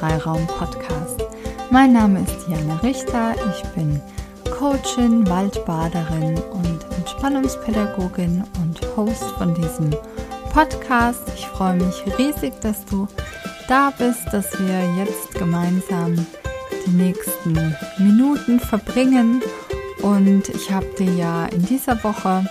dein 0.00 0.20
Freiraum-Podcast. 0.20 1.24
Mein 1.70 1.92
Name 1.92 2.20
ist 2.22 2.46
Diana 2.46 2.76
Richter, 2.82 3.34
ich 3.50 3.62
bin 3.70 4.00
Coachin, 4.50 5.28
Waldbaderin 5.28 6.38
und 6.52 6.84
Entspannungspädagogin 6.96 8.44
und 8.62 8.80
Host 8.96 9.24
von 9.38 9.54
diesem 9.54 9.90
Podcast. 10.52 11.22
Ich 11.34 11.46
freue 11.46 11.76
mich 11.76 12.02
riesig, 12.18 12.52
dass 12.60 12.84
du 12.86 13.06
da 13.68 13.92
bist, 13.96 14.26
dass 14.32 14.58
wir 14.58 14.96
jetzt 14.96 15.34
gemeinsam 15.34 16.26
die 16.86 16.90
nächsten 16.90 17.74
Minuten 17.98 18.58
verbringen. 18.58 19.42
Und 20.02 20.48
ich 20.48 20.72
habe 20.72 20.86
dir 20.98 21.12
ja 21.12 21.46
in 21.46 21.64
dieser 21.66 22.02
Woche 22.02 22.44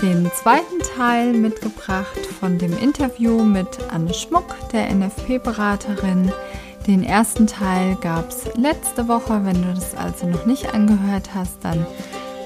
den 0.00 0.30
zweiten 0.34 0.80
Teil 0.96 1.32
mitgebracht 1.32 2.18
von 2.40 2.58
dem 2.58 2.76
Interview 2.78 3.44
mit 3.44 3.68
Anne 3.90 4.12
Schmuck, 4.12 4.46
der 4.72 4.92
NFP-Beraterin. 4.92 6.32
Den 6.86 7.04
ersten 7.04 7.46
Teil 7.46 7.96
gab 7.96 8.28
es 8.30 8.48
letzte 8.56 9.08
Woche. 9.08 9.44
Wenn 9.44 9.62
du 9.62 9.74
das 9.74 9.94
also 9.94 10.26
noch 10.26 10.46
nicht 10.46 10.74
angehört 10.74 11.30
hast, 11.34 11.58
dann 11.62 11.86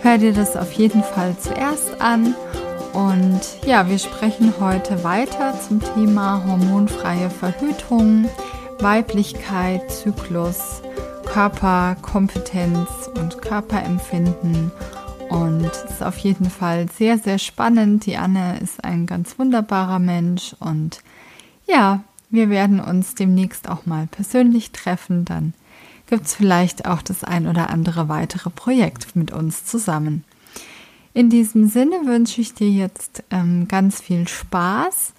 hör 0.03 0.19
dir 0.19 0.33
das 0.33 0.57
auf 0.57 0.73
jeden 0.73 1.03
Fall 1.03 1.37
zuerst 1.39 2.01
an. 2.01 2.35
Und 2.93 3.41
ja, 3.67 3.89
wir 3.89 3.99
sprechen 3.99 4.55
heute 4.61 5.05
weiter 5.05 5.59
zum 5.61 5.81
Thema 5.95 6.45
hormonfreie 6.47 7.31
Verhütung, 7.31 8.29
Weiblichkeit, 8.79 9.91
Zyklus, 9.91 10.83
Körperkompetenz 11.27 13.11
und 13.15 13.43
Körperempfinden 13.43 14.71
und 15.29 15.67
es 15.67 15.85
ist 15.85 16.03
auf 16.03 16.19
jeden 16.19 16.51
Fall 16.51 16.87
sehr, 16.91 17.19
sehr 17.19 17.39
spannend. 17.39 18.07
Die 18.07 18.17
Anne 18.17 18.59
ist 18.61 18.85
ein 18.85 19.07
ganz 19.07 19.39
wunderbarer 19.39 19.99
Mensch 19.99 20.55
und 20.61 21.01
ja, 21.67 22.01
wir 22.31 22.51
werden 22.51 22.81
uns 22.81 23.15
demnächst 23.15 23.69
auch 23.69 23.87
mal 23.87 24.07
persönlich 24.09 24.73
treffen. 24.73 25.25
Dann 25.25 25.55
gibt 26.07 26.27
es 26.27 26.35
vielleicht 26.35 26.87
auch 26.87 27.03
das 27.03 27.25
ein 27.25 27.47
oder 27.47 27.71
andere 27.71 28.09
weitere 28.09 28.51
Projekt 28.51 29.17
mit 29.17 29.33
uns 29.33 29.65
zusammen. 29.65 30.25
In 31.15 31.31
diesem 31.31 31.69
Sinne 31.69 32.03
wünsche 32.05 32.41
ich 32.41 32.53
dir 32.55 32.69
jetzt 32.69 33.25
ähm, 33.31 33.69
ganz 33.69 34.01
viel 34.01 34.29
Spaß 34.29 35.15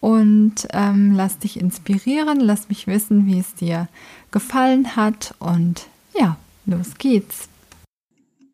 und 0.00 0.68
ähm, 0.72 1.14
lass 1.14 1.38
dich 1.38 1.58
inspirieren, 1.58 2.38
lass 2.40 2.68
mich 2.68 2.86
wissen, 2.86 3.26
wie 3.26 3.38
es 3.38 3.54
dir 3.54 3.88
gefallen 4.30 4.94
hat 4.94 5.34
und 5.38 5.86
ja, 6.18 6.36
los 6.66 6.98
geht's 6.98 7.47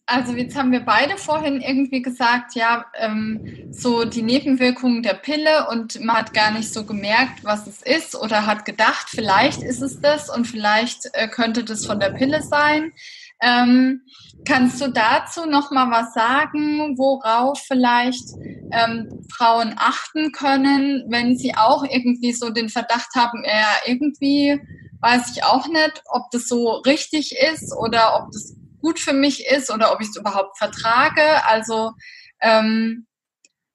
also 0.07 0.35
jetzt 0.35 0.57
haben 0.57 0.71
wir 0.71 0.81
beide 0.81 1.17
vorhin 1.17 1.61
irgendwie 1.63 2.03
gesagt, 2.03 2.55
ja, 2.55 2.85
ähm, 2.99 3.71
so 3.71 4.05
die 4.05 4.23
Nebenwirkungen 4.23 5.03
der 5.03 5.15
Pille 5.15 5.69
und 5.71 5.99
man 6.05 6.17
hat 6.17 6.35
gar 6.35 6.51
nicht 6.51 6.73
so 6.73 6.85
gemerkt, 6.85 7.43
was 7.43 7.67
es 7.67 7.81
ist 7.81 8.15
oder 8.15 8.47
hat 8.47 8.67
gedacht, 8.67 9.07
vielleicht 9.09 9.63
ist 9.63 9.81
es 9.81 10.01
das 10.01 10.29
und 10.29 10.47
vielleicht 10.47 11.09
äh, 11.15 11.29
könnte 11.29 11.65
das 11.65 11.87
von 11.87 12.01
der 12.01 12.11
Pille 12.11 12.43
sein. 12.43 12.93
Ähm, 13.41 14.03
kannst 14.47 14.81
du 14.81 14.89
dazu 14.89 15.47
noch 15.47 15.71
mal 15.71 15.91
was 15.91 16.13
sagen, 16.13 16.99
worauf 16.99 17.59
vielleicht 17.67 18.29
ähm, 18.73 19.25
Frauen 19.35 19.75
achten 19.77 20.33
können, 20.33 21.05
wenn 21.09 21.37
sie 21.39 21.55
auch 21.55 21.83
irgendwie 21.83 22.33
so 22.33 22.51
den 22.51 22.69
Verdacht 22.69 23.15
haben, 23.17 23.43
ja, 23.45 23.75
irgendwie 23.87 24.61
weiß 25.01 25.33
ich 25.35 25.45
auch 25.45 25.67
nicht, 25.67 26.03
ob 26.07 26.31
das 26.31 26.47
so 26.47 26.71
richtig 26.87 27.37
ist 27.53 27.75
oder 27.77 28.21
ob 28.23 28.31
das 28.33 28.55
gut 28.85 29.01
für 29.01 29.15
mich 29.15 29.47
ist 29.47 29.73
oder 29.73 29.93
ob 29.93 30.01
ich 30.03 30.09
es 30.09 30.17
überhaupt 30.17 30.59
vertrage. 30.59 31.45
Also 31.47 31.93
ähm, 32.41 33.07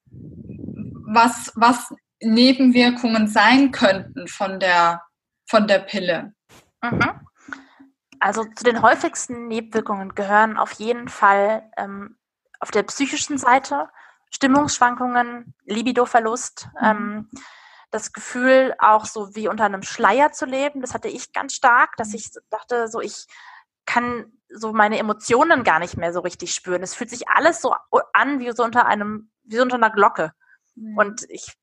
was, 0.06 1.52
was 1.56 1.92
Nebenwirkungen 2.22 3.26
sein 3.26 3.72
könnten 3.72 4.28
von 4.28 4.60
der, 4.60 5.02
von 5.48 5.66
der 5.66 5.80
Pille. 5.80 6.32
Mhm. 6.80 7.10
Also 8.20 8.44
zu 8.44 8.62
den 8.62 8.82
häufigsten 8.82 9.48
Nebenwirkungen 9.48 10.14
gehören 10.14 10.56
auf 10.56 10.72
jeden 10.72 11.08
Fall 11.08 11.68
ähm, 11.76 12.16
auf 12.60 12.70
der 12.70 12.84
psychischen 12.84 13.36
Seite 13.36 13.88
Stimmungsschwankungen, 14.30 15.54
Libidoverlust, 15.64 16.68
mhm. 16.80 16.86
ähm, 16.86 17.30
das 17.90 18.12
Gefühl 18.12 18.76
auch 18.78 19.06
so 19.06 19.34
wie 19.34 19.48
unter 19.48 19.64
einem 19.64 19.82
Schleier 19.82 20.30
zu 20.30 20.46
leben. 20.46 20.80
Das 20.80 20.94
hatte 20.94 21.08
ich 21.08 21.32
ganz 21.32 21.54
stark, 21.54 21.96
dass 21.96 22.14
ich 22.14 22.30
dachte, 22.48 22.86
so 22.86 23.00
ich 23.00 23.26
kann 23.86 24.32
so 24.48 24.72
meine 24.72 24.98
Emotionen 24.98 25.64
gar 25.64 25.78
nicht 25.78 25.96
mehr 25.96 26.12
so 26.12 26.20
richtig 26.20 26.54
spüren. 26.54 26.82
Es 26.82 26.94
fühlt 26.94 27.10
sich 27.10 27.28
alles 27.28 27.60
so 27.60 27.74
an 28.12 28.40
wie 28.40 28.50
so 28.52 28.64
unter 28.64 28.86
einem, 28.86 29.30
wie 29.44 29.56
so 29.56 29.62
unter 29.62 29.76
einer 29.76 29.90
Glocke. 29.90 30.32
Mhm. 30.74 30.96
Und 30.96 31.26
ich, 31.28 31.56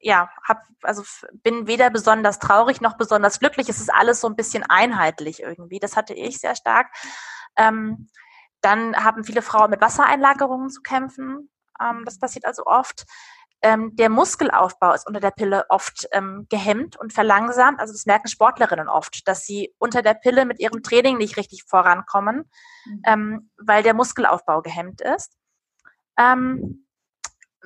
ja, 0.00 0.30
hab, 0.46 0.62
also 0.82 1.02
bin 1.32 1.66
weder 1.66 1.90
besonders 1.90 2.38
traurig 2.38 2.80
noch 2.80 2.96
besonders 2.96 3.38
glücklich. 3.38 3.68
Es 3.68 3.80
ist 3.80 3.92
alles 3.92 4.20
so 4.20 4.28
ein 4.28 4.36
bisschen 4.36 4.64
einheitlich 4.64 5.40
irgendwie. 5.40 5.78
Das 5.78 5.96
hatte 5.96 6.14
ich 6.14 6.40
sehr 6.40 6.56
stark. 6.56 6.88
Ähm, 7.56 8.08
dann 8.60 8.96
haben 8.96 9.24
viele 9.24 9.42
Frauen 9.42 9.70
mit 9.70 9.80
Wassereinlagerungen 9.80 10.70
zu 10.70 10.82
kämpfen. 10.82 11.50
Ähm, 11.80 12.04
das 12.04 12.18
passiert 12.18 12.44
also 12.44 12.64
oft. 12.66 13.04
Ähm, 13.62 13.94
der 13.94 14.08
Muskelaufbau 14.08 14.92
ist 14.92 15.06
unter 15.06 15.20
der 15.20 15.30
Pille 15.30 15.64
oft 15.68 16.08
ähm, 16.12 16.46
gehemmt 16.50 16.96
und 16.96 17.12
verlangsamt. 17.12 17.78
Also 17.78 17.92
das 17.92 18.06
merken 18.06 18.28
Sportlerinnen 18.28 18.88
oft, 18.88 19.26
dass 19.28 19.46
sie 19.46 19.72
unter 19.78 20.02
der 20.02 20.14
Pille 20.14 20.44
mit 20.44 20.58
ihrem 20.58 20.82
Training 20.82 21.16
nicht 21.16 21.36
richtig 21.36 21.64
vorankommen, 21.66 22.50
mhm. 22.84 23.02
ähm, 23.06 23.50
weil 23.58 23.84
der 23.84 23.94
Muskelaufbau 23.94 24.62
gehemmt 24.62 25.00
ist. 25.00 25.36
Ähm, 26.18 26.86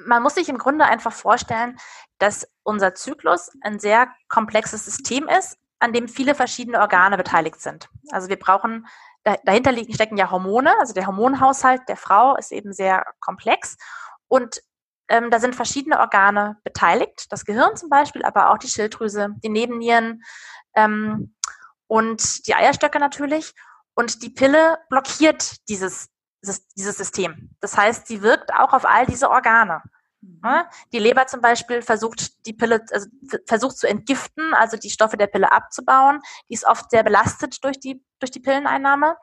man 0.04 0.22
muss 0.22 0.34
sich 0.34 0.50
im 0.50 0.58
Grunde 0.58 0.84
einfach 0.84 1.12
vorstellen, 1.12 1.78
dass 2.18 2.46
unser 2.62 2.94
Zyklus 2.94 3.50
ein 3.62 3.78
sehr 3.78 4.08
komplexes 4.28 4.84
System 4.84 5.26
ist, 5.28 5.56
an 5.78 5.94
dem 5.94 6.08
viele 6.08 6.34
verschiedene 6.34 6.80
Organe 6.80 7.16
beteiligt 7.16 7.60
sind. 7.60 7.88
Also 8.10 8.28
wir 8.28 8.38
brauchen 8.38 8.86
dahinter 9.44 9.72
liegen, 9.72 9.92
stecken 9.92 10.16
ja 10.16 10.30
Hormone, 10.30 10.78
also 10.78 10.94
der 10.94 11.06
Hormonhaushalt 11.06 11.82
der 11.88 11.96
Frau 11.96 12.36
ist 12.36 12.52
eben 12.52 12.72
sehr 12.72 13.04
komplex 13.20 13.76
und 14.28 14.60
ähm, 15.08 15.30
da 15.30 15.38
sind 15.38 15.54
verschiedene 15.54 16.00
Organe 16.00 16.58
beteiligt, 16.64 17.26
das 17.30 17.44
Gehirn 17.44 17.76
zum 17.76 17.88
Beispiel, 17.88 18.24
aber 18.24 18.50
auch 18.50 18.58
die 18.58 18.68
Schilddrüse, 18.68 19.30
die 19.42 19.48
Nebennieren 19.48 20.22
ähm, 20.74 21.34
und 21.86 22.46
die 22.46 22.54
Eierstöcke 22.54 22.98
natürlich. 22.98 23.54
Und 23.94 24.22
die 24.22 24.30
Pille 24.30 24.78
blockiert 24.90 25.68
dieses, 25.68 26.08
dieses 26.42 26.96
System. 26.98 27.50
Das 27.60 27.76
heißt, 27.76 28.06
sie 28.06 28.20
wirkt 28.20 28.52
auch 28.52 28.72
auf 28.72 28.84
all 28.84 29.06
diese 29.06 29.30
Organe. 29.30 29.82
Mhm. 30.46 30.62
Die 30.92 30.98
Leber 30.98 31.26
zum 31.26 31.40
Beispiel 31.40 31.82
versucht 31.82 32.46
die 32.46 32.52
Pille, 32.52 32.84
also 32.90 33.08
versucht 33.46 33.78
zu 33.78 33.88
entgiften, 33.88 34.54
also 34.54 34.76
die 34.76 34.90
Stoffe 34.90 35.16
der 35.16 35.26
Pille 35.26 35.52
abzubauen. 35.52 36.20
Die 36.48 36.54
ist 36.54 36.66
oft 36.66 36.90
sehr 36.90 37.02
belastet 37.02 37.62
durch 37.64 37.78
die 37.80 38.04
durch 38.18 38.30
die 38.30 38.40
Pilleneinnahme, 38.40 39.16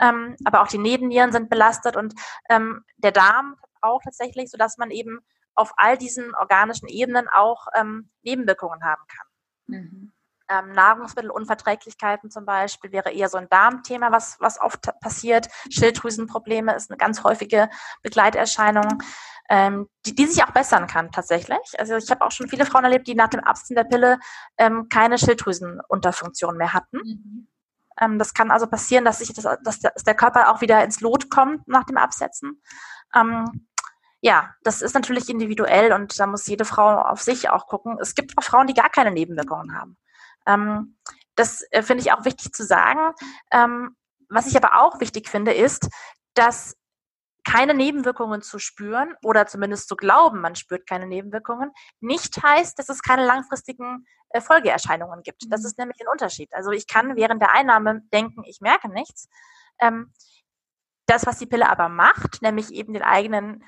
ähm, 0.00 0.36
aber 0.44 0.62
auch 0.62 0.68
die 0.68 0.78
Nebennieren 0.78 1.32
sind 1.32 1.50
belastet 1.50 1.96
und 1.96 2.14
ähm, 2.48 2.84
der 2.96 3.10
Darm 3.10 3.56
auch 3.80 4.00
tatsächlich, 4.02 4.50
sodass 4.50 4.78
man 4.78 4.90
eben 4.90 5.20
auf 5.54 5.72
all 5.76 5.98
diesen 5.98 6.34
organischen 6.36 6.88
Ebenen 6.88 7.28
auch 7.28 7.66
ähm, 7.74 8.10
Nebenwirkungen 8.22 8.84
haben 8.84 9.02
kann. 9.08 9.26
Mhm. 9.66 10.12
Ähm, 10.50 10.72
Nahrungsmittelunverträglichkeiten 10.72 12.30
zum 12.30 12.46
Beispiel 12.46 12.90
wäre 12.90 13.10
eher 13.10 13.28
so 13.28 13.36
ein 13.36 13.50
Darmthema, 13.50 14.12
was, 14.12 14.36
was 14.40 14.58
oft 14.60 14.88
passiert. 15.00 15.48
Schilddrüsenprobleme 15.68 16.74
ist 16.74 16.90
eine 16.90 16.96
ganz 16.96 17.22
häufige 17.22 17.68
Begleiterscheinung, 18.02 19.02
ähm, 19.48 19.88
die, 20.04 20.14
die 20.14 20.26
sich 20.26 20.42
auch 20.44 20.50
bessern 20.50 20.86
kann 20.86 21.10
tatsächlich. 21.10 21.58
Also 21.78 21.96
ich 21.96 22.10
habe 22.10 22.24
auch 22.24 22.30
schon 22.30 22.48
viele 22.48 22.66
Frauen 22.66 22.84
erlebt, 22.84 23.06
die 23.06 23.14
nach 23.14 23.28
dem 23.28 23.40
Absetzen 23.40 23.76
der 23.76 23.84
Pille 23.84 24.18
ähm, 24.58 24.88
keine 24.88 25.18
Schilddrüsenunterfunktion 25.18 26.56
mehr 26.56 26.74
hatten. 26.74 26.98
Mhm. 26.98 27.48
Ähm, 28.00 28.18
das 28.18 28.34
kann 28.34 28.50
also 28.50 28.66
passieren, 28.66 29.04
dass, 29.04 29.18
sich 29.18 29.32
das, 29.32 29.46
dass 29.62 29.80
der 29.80 30.14
Körper 30.14 30.50
auch 30.50 30.60
wieder 30.60 30.84
ins 30.84 31.00
Lot 31.00 31.30
kommt 31.30 31.66
nach 31.66 31.84
dem 31.84 31.96
Absetzen. 31.96 32.62
Ähm, 33.14 33.66
ja, 34.20 34.54
das 34.62 34.82
ist 34.82 34.94
natürlich 34.94 35.28
individuell 35.28 35.92
und 35.92 36.18
da 36.18 36.26
muss 36.26 36.46
jede 36.46 36.64
Frau 36.64 37.00
auf 37.02 37.22
sich 37.22 37.50
auch 37.50 37.66
gucken. 37.66 37.98
Es 38.00 38.14
gibt 38.14 38.36
auch 38.36 38.42
Frauen, 38.42 38.66
die 38.66 38.74
gar 38.74 38.90
keine 38.90 39.12
Nebenwirkungen 39.12 39.78
haben. 39.78 39.96
Ähm, 40.46 40.98
das 41.36 41.62
äh, 41.70 41.82
finde 41.82 42.02
ich 42.02 42.12
auch 42.12 42.24
wichtig 42.24 42.52
zu 42.52 42.64
sagen. 42.64 43.14
Ähm, 43.52 43.96
was 44.28 44.46
ich 44.46 44.56
aber 44.56 44.82
auch 44.82 45.00
wichtig 45.00 45.28
finde, 45.28 45.52
ist, 45.52 45.88
dass 46.34 46.76
keine 47.48 47.72
Nebenwirkungen 47.72 48.42
zu 48.42 48.58
spüren 48.58 49.14
oder 49.22 49.46
zumindest 49.46 49.88
zu 49.88 49.96
glauben, 49.96 50.42
man 50.42 50.54
spürt 50.54 50.86
keine 50.86 51.06
Nebenwirkungen, 51.06 51.70
nicht 52.00 52.42
heißt, 52.42 52.78
dass 52.78 52.90
es 52.90 53.00
keine 53.00 53.24
langfristigen 53.24 54.04
äh, 54.30 54.40
Folgeerscheinungen 54.42 55.22
gibt. 55.22 55.44
Das 55.48 55.62
mhm. 55.62 55.66
ist 55.66 55.78
nämlich 55.78 55.98
ein 56.00 56.12
Unterschied. 56.12 56.52
Also 56.52 56.70
ich 56.72 56.86
kann 56.86 57.16
während 57.16 57.40
der 57.40 57.52
Einnahme 57.52 58.02
denken, 58.12 58.44
ich 58.44 58.60
merke 58.60 58.90
nichts. 58.90 59.28
Ähm, 59.80 60.12
das, 61.06 61.26
was 61.26 61.38
die 61.38 61.46
Pille 61.46 61.70
aber 61.70 61.88
macht, 61.88 62.42
nämlich 62.42 62.70
eben 62.70 62.92
den 62.92 63.02
eigenen 63.02 63.64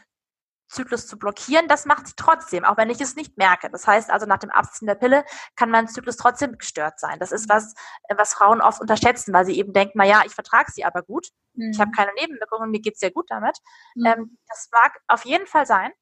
Zyklus 0.70 1.06
zu 1.06 1.19
blockieren, 1.19 1.69
das 1.69 1.84
macht 1.84 2.06
sie 2.06 2.14
trotzdem, 2.17 2.64
auch 2.64 2.76
wenn 2.76 2.90
ich 2.90 3.00
es 3.00 3.17
nicht 3.17 3.37
merke. 3.37 3.70
Das 3.70 3.87
heißt 3.87 4.11
also, 4.11 4.26
nach 4.26 4.38
dem 4.38 4.50
Abziehen 4.50 4.87
der 4.87 4.94
Pille 4.94 5.25
kann 5.56 5.70
mein 5.70 5.88
Zyklus 5.88 6.17
trotzdem 6.17 6.56
gestört 6.56 7.00
sein. 7.00 7.19
Das 7.19 7.32
ist 7.32 7.49
was, 7.49 7.75
äh, 8.08 8.17
was 8.17 8.32
Frauen 8.34 8.61
oft 8.61 8.81
unterschätzen, 8.81 9.32
weil 9.32 9.44
sie 9.44 9.58
eben 9.58 9.72
denken, 9.72 9.94
na 9.96 10.05
ja, 10.05 10.22
ich 10.25 10.32
vertrage 10.32 10.70
sie 10.72 10.84
aber 10.84 11.02
gut, 11.02 11.28
mhm. 11.55 11.70
ich 11.72 11.81
habe 11.81 11.90
keine 11.90 12.12
Nebenwirkungen, 12.14 12.70
mir 12.70 12.81
geht's 12.81 13.00
sehr 13.00 13.11
gut 13.11 13.26
damit. 13.28 13.58
Mhm. 13.94 14.06
Ähm, 14.06 14.38
das 14.49 14.69
mag 14.72 14.99
auf 15.08 15.25
jeden 15.25 15.46
Fall 15.46 15.67
sein, 15.67 15.93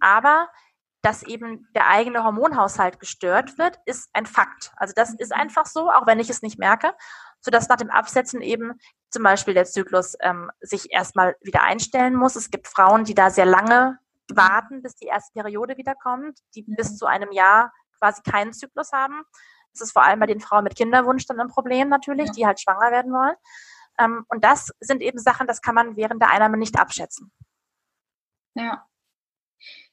aber 0.00 0.48
dass 1.02 1.22
eben 1.22 1.66
der 1.74 1.88
eigene 1.88 2.24
Hormonhaushalt 2.24 3.00
gestört 3.00 3.58
wird, 3.58 3.78
ist 3.86 4.10
ein 4.12 4.26
Fakt. 4.26 4.72
Also 4.76 4.92
das 4.94 5.14
ist 5.14 5.32
einfach 5.32 5.66
so, 5.66 5.90
auch 5.90 6.06
wenn 6.06 6.20
ich 6.20 6.28
es 6.28 6.42
nicht 6.42 6.58
merke, 6.58 6.94
sodass 7.40 7.68
nach 7.68 7.76
dem 7.76 7.90
Absetzen 7.90 8.40
eben 8.42 8.78
zum 9.10 9.22
Beispiel 9.22 9.54
der 9.54 9.64
Zyklus 9.64 10.16
ähm, 10.20 10.50
sich 10.60 10.92
erstmal 10.92 11.36
wieder 11.40 11.62
einstellen 11.62 12.14
muss. 12.14 12.36
Es 12.36 12.50
gibt 12.50 12.68
Frauen, 12.68 13.04
die 13.04 13.14
da 13.14 13.30
sehr 13.30 13.46
lange 13.46 13.98
warten, 14.28 14.82
bis 14.82 14.94
die 14.96 15.06
erste 15.06 15.32
Periode 15.32 15.76
wiederkommt, 15.76 16.38
die 16.54 16.62
bis 16.62 16.96
zu 16.96 17.06
einem 17.06 17.32
Jahr 17.32 17.72
quasi 17.98 18.22
keinen 18.22 18.52
Zyklus 18.52 18.92
haben. 18.92 19.22
Das 19.72 19.82
ist 19.82 19.92
vor 19.92 20.02
allem 20.02 20.20
bei 20.20 20.26
den 20.26 20.40
Frauen 20.40 20.64
mit 20.64 20.76
Kinderwunsch 20.76 21.26
dann 21.26 21.40
ein 21.40 21.48
Problem 21.48 21.88
natürlich, 21.88 22.28
ja. 22.28 22.32
die 22.32 22.46
halt 22.46 22.60
schwanger 22.60 22.90
werden 22.90 23.12
wollen. 23.12 23.36
Ähm, 23.98 24.24
und 24.28 24.44
das 24.44 24.70
sind 24.80 25.02
eben 25.02 25.18
Sachen, 25.18 25.46
das 25.46 25.62
kann 25.62 25.74
man 25.74 25.96
während 25.96 26.22
der 26.22 26.30
Einnahme 26.30 26.56
nicht 26.56 26.78
abschätzen. 26.78 27.32
Ja. 28.54 28.86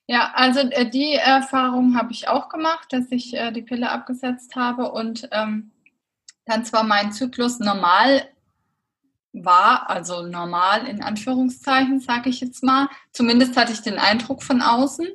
Ja, 0.10 0.32
also 0.36 0.62
äh, 0.62 0.90
die 0.90 1.16
Erfahrung 1.16 1.98
habe 1.98 2.14
ich 2.14 2.30
auch 2.30 2.48
gemacht, 2.48 2.94
dass 2.94 3.12
ich 3.12 3.34
äh, 3.34 3.52
die 3.52 3.62
Pille 3.62 3.92
abgesetzt 3.92 4.56
habe 4.56 4.92
und 4.92 5.28
ähm, 5.32 5.74
dann 6.48 6.66
zwar 6.66 6.84
mein 6.84 7.12
Zyklus 7.12 7.60
normal 7.60 8.28
war, 9.34 9.90
also 9.90 10.26
normal 10.26 10.88
in 10.88 11.04
Anführungszeichen, 11.04 12.00
sage 12.00 12.30
ich 12.30 12.40
jetzt 12.42 12.64
mal. 12.64 12.90
Zumindest 13.12 13.56
hatte 13.56 13.74
ich 13.74 13.82
den 13.82 14.00
Eindruck 14.00 14.42
von 14.42 14.62
außen. 14.62 15.08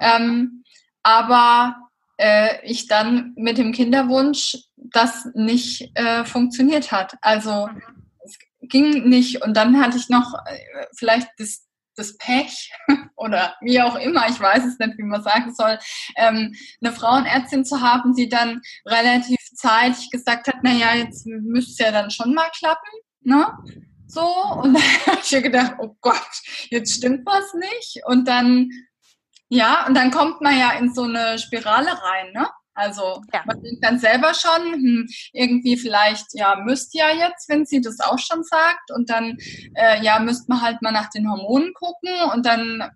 Ähm, 0.00 0.64
aber 1.02 1.76
äh, 2.16 2.64
ich 2.64 2.86
dann 2.86 3.34
mit 3.36 3.58
dem 3.58 3.72
Kinderwunsch 3.72 4.56
das 4.76 5.28
nicht 5.34 5.90
äh, 5.94 6.24
funktioniert 6.24 6.92
hat. 6.92 7.16
Also 7.20 7.68
es 8.24 8.38
ging 8.62 9.08
nicht. 9.08 9.42
Und 9.42 9.56
dann 9.56 9.80
hatte 9.80 9.98
ich 9.98 10.08
noch 10.08 10.34
äh, 10.46 10.86
vielleicht 10.94 11.28
das 11.38 11.68
das 11.98 12.16
Pech 12.16 12.72
oder 13.16 13.56
wie 13.60 13.80
auch 13.82 13.96
immer, 13.96 14.28
ich 14.28 14.40
weiß 14.40 14.64
es 14.64 14.78
nicht, 14.78 14.96
wie 14.96 15.02
man 15.02 15.22
sagen 15.22 15.52
soll, 15.52 15.78
ähm, 16.16 16.54
eine 16.80 16.92
Frauenärztin 16.92 17.64
zu 17.64 17.80
haben, 17.80 18.14
die 18.14 18.28
dann 18.28 18.62
relativ 18.86 19.38
zeitig 19.58 20.10
gesagt 20.10 20.48
hat, 20.48 20.62
naja, 20.62 20.94
jetzt 20.94 21.26
müsste 21.26 21.72
es 21.72 21.78
ja 21.78 21.90
dann 21.90 22.10
schon 22.10 22.32
mal 22.32 22.48
klappen, 22.56 22.90
ne? 23.20 23.52
So, 24.06 24.22
und 24.62 24.74
dann 24.74 25.06
habe 25.06 25.18
ich 25.22 25.32
mir 25.32 25.42
gedacht, 25.42 25.74
oh 25.78 25.96
Gott, 26.00 26.30
jetzt 26.70 26.94
stimmt 26.94 27.26
was 27.26 27.52
nicht. 27.54 28.02
Und 28.06 28.26
dann, 28.28 28.70
ja, 29.48 29.86
und 29.86 29.94
dann 29.94 30.10
kommt 30.10 30.40
man 30.40 30.58
ja 30.58 30.72
in 30.72 30.94
so 30.94 31.02
eine 31.02 31.38
Spirale 31.38 31.90
rein, 31.90 32.32
ne? 32.32 32.48
Also 32.74 33.20
ja. 33.32 33.42
man 33.44 33.60
denkt 33.60 33.84
dann 33.84 33.98
selber 33.98 34.32
schon, 34.34 34.72
hm, 34.72 35.06
irgendwie 35.32 35.76
vielleicht, 35.76 36.26
ja, 36.34 36.54
müsst 36.64 36.94
ja 36.94 37.10
jetzt, 37.10 37.48
wenn 37.48 37.66
sie 37.66 37.80
das 37.80 37.98
auch 37.98 38.20
schon 38.20 38.44
sagt. 38.44 38.92
Und 38.94 39.10
dann, 39.10 39.36
äh, 39.74 40.00
ja, 40.04 40.20
müsste 40.20 40.44
man 40.48 40.62
halt 40.62 40.80
mal 40.80 40.92
nach 40.92 41.10
den 41.10 41.28
Hormonen 41.28 41.74
gucken 41.74 42.10
und 42.32 42.46
dann 42.46 42.88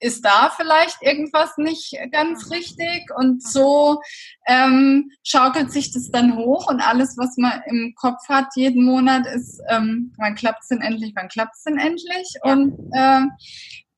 ist 0.00 0.24
da 0.24 0.50
vielleicht 0.56 1.02
irgendwas 1.02 1.56
nicht 1.56 1.96
ganz 2.12 2.50
richtig 2.50 3.04
und 3.16 3.42
so 3.42 4.00
ähm, 4.46 5.10
schaukelt 5.22 5.72
sich 5.72 5.92
das 5.92 6.10
dann 6.10 6.36
hoch 6.36 6.68
und 6.68 6.80
alles, 6.80 7.16
was 7.16 7.36
man 7.36 7.62
im 7.66 7.94
Kopf 7.96 8.28
hat 8.28 8.48
jeden 8.56 8.84
Monat 8.84 9.26
ist, 9.26 9.60
ähm, 9.68 10.12
wann 10.18 10.34
klappt 10.34 10.62
es 10.62 10.68
denn 10.68 10.80
endlich, 10.80 11.12
wann 11.14 11.28
klappt 11.28 11.56
es 11.56 11.62
denn 11.62 11.78
endlich? 11.78 12.34
Und 12.42 12.74
äh, 12.92 13.22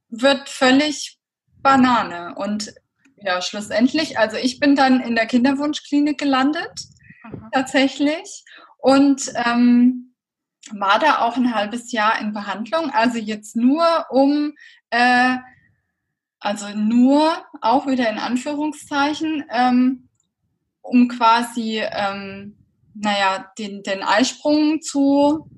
wird 0.08 0.48
völlig 0.48 1.18
Banane. 1.62 2.34
Und 2.36 2.72
ja, 3.16 3.40
schlussendlich, 3.42 4.18
also 4.18 4.36
ich 4.36 4.60
bin 4.60 4.76
dann 4.76 5.00
in 5.00 5.14
der 5.16 5.26
Kinderwunschklinik 5.26 6.18
gelandet, 6.18 6.80
mhm. 7.24 7.48
tatsächlich, 7.52 8.44
und 8.78 9.32
ähm, 9.34 10.14
war 10.72 10.98
da 10.98 11.20
auch 11.20 11.36
ein 11.36 11.54
halbes 11.54 11.92
Jahr 11.92 12.20
in 12.20 12.32
Behandlung, 12.32 12.90
also 12.90 13.18
jetzt 13.18 13.56
nur 13.56 14.06
um, 14.10 14.52
äh, 14.90 15.36
also 16.40 16.66
nur, 16.76 17.32
auch 17.60 17.86
wieder 17.86 18.10
in 18.10 18.18
Anführungszeichen, 18.18 19.44
ähm, 19.50 20.08
um 20.82 21.08
quasi, 21.08 21.80
ähm, 21.80 22.56
naja, 22.94 23.50
den, 23.58 23.82
den 23.82 24.02
Eisprung 24.02 24.80
zu 24.80 25.50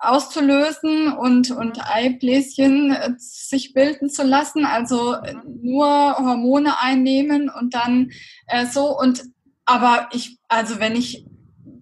auszulösen 0.00 1.12
und, 1.12 1.50
und 1.50 1.78
Eibläschen 1.94 2.92
äh, 2.92 3.12
sich 3.18 3.74
bilden 3.74 4.08
zu 4.08 4.22
lassen, 4.22 4.64
also 4.64 5.14
äh, 5.14 5.34
nur 5.62 5.86
Hormone 5.86 6.80
einnehmen 6.80 7.50
und 7.50 7.74
dann 7.74 8.10
äh, 8.46 8.66
so. 8.66 8.98
Und 8.98 9.24
aber 9.66 10.08
ich, 10.12 10.38
also 10.48 10.80
wenn 10.80 10.96
ich 10.96 11.26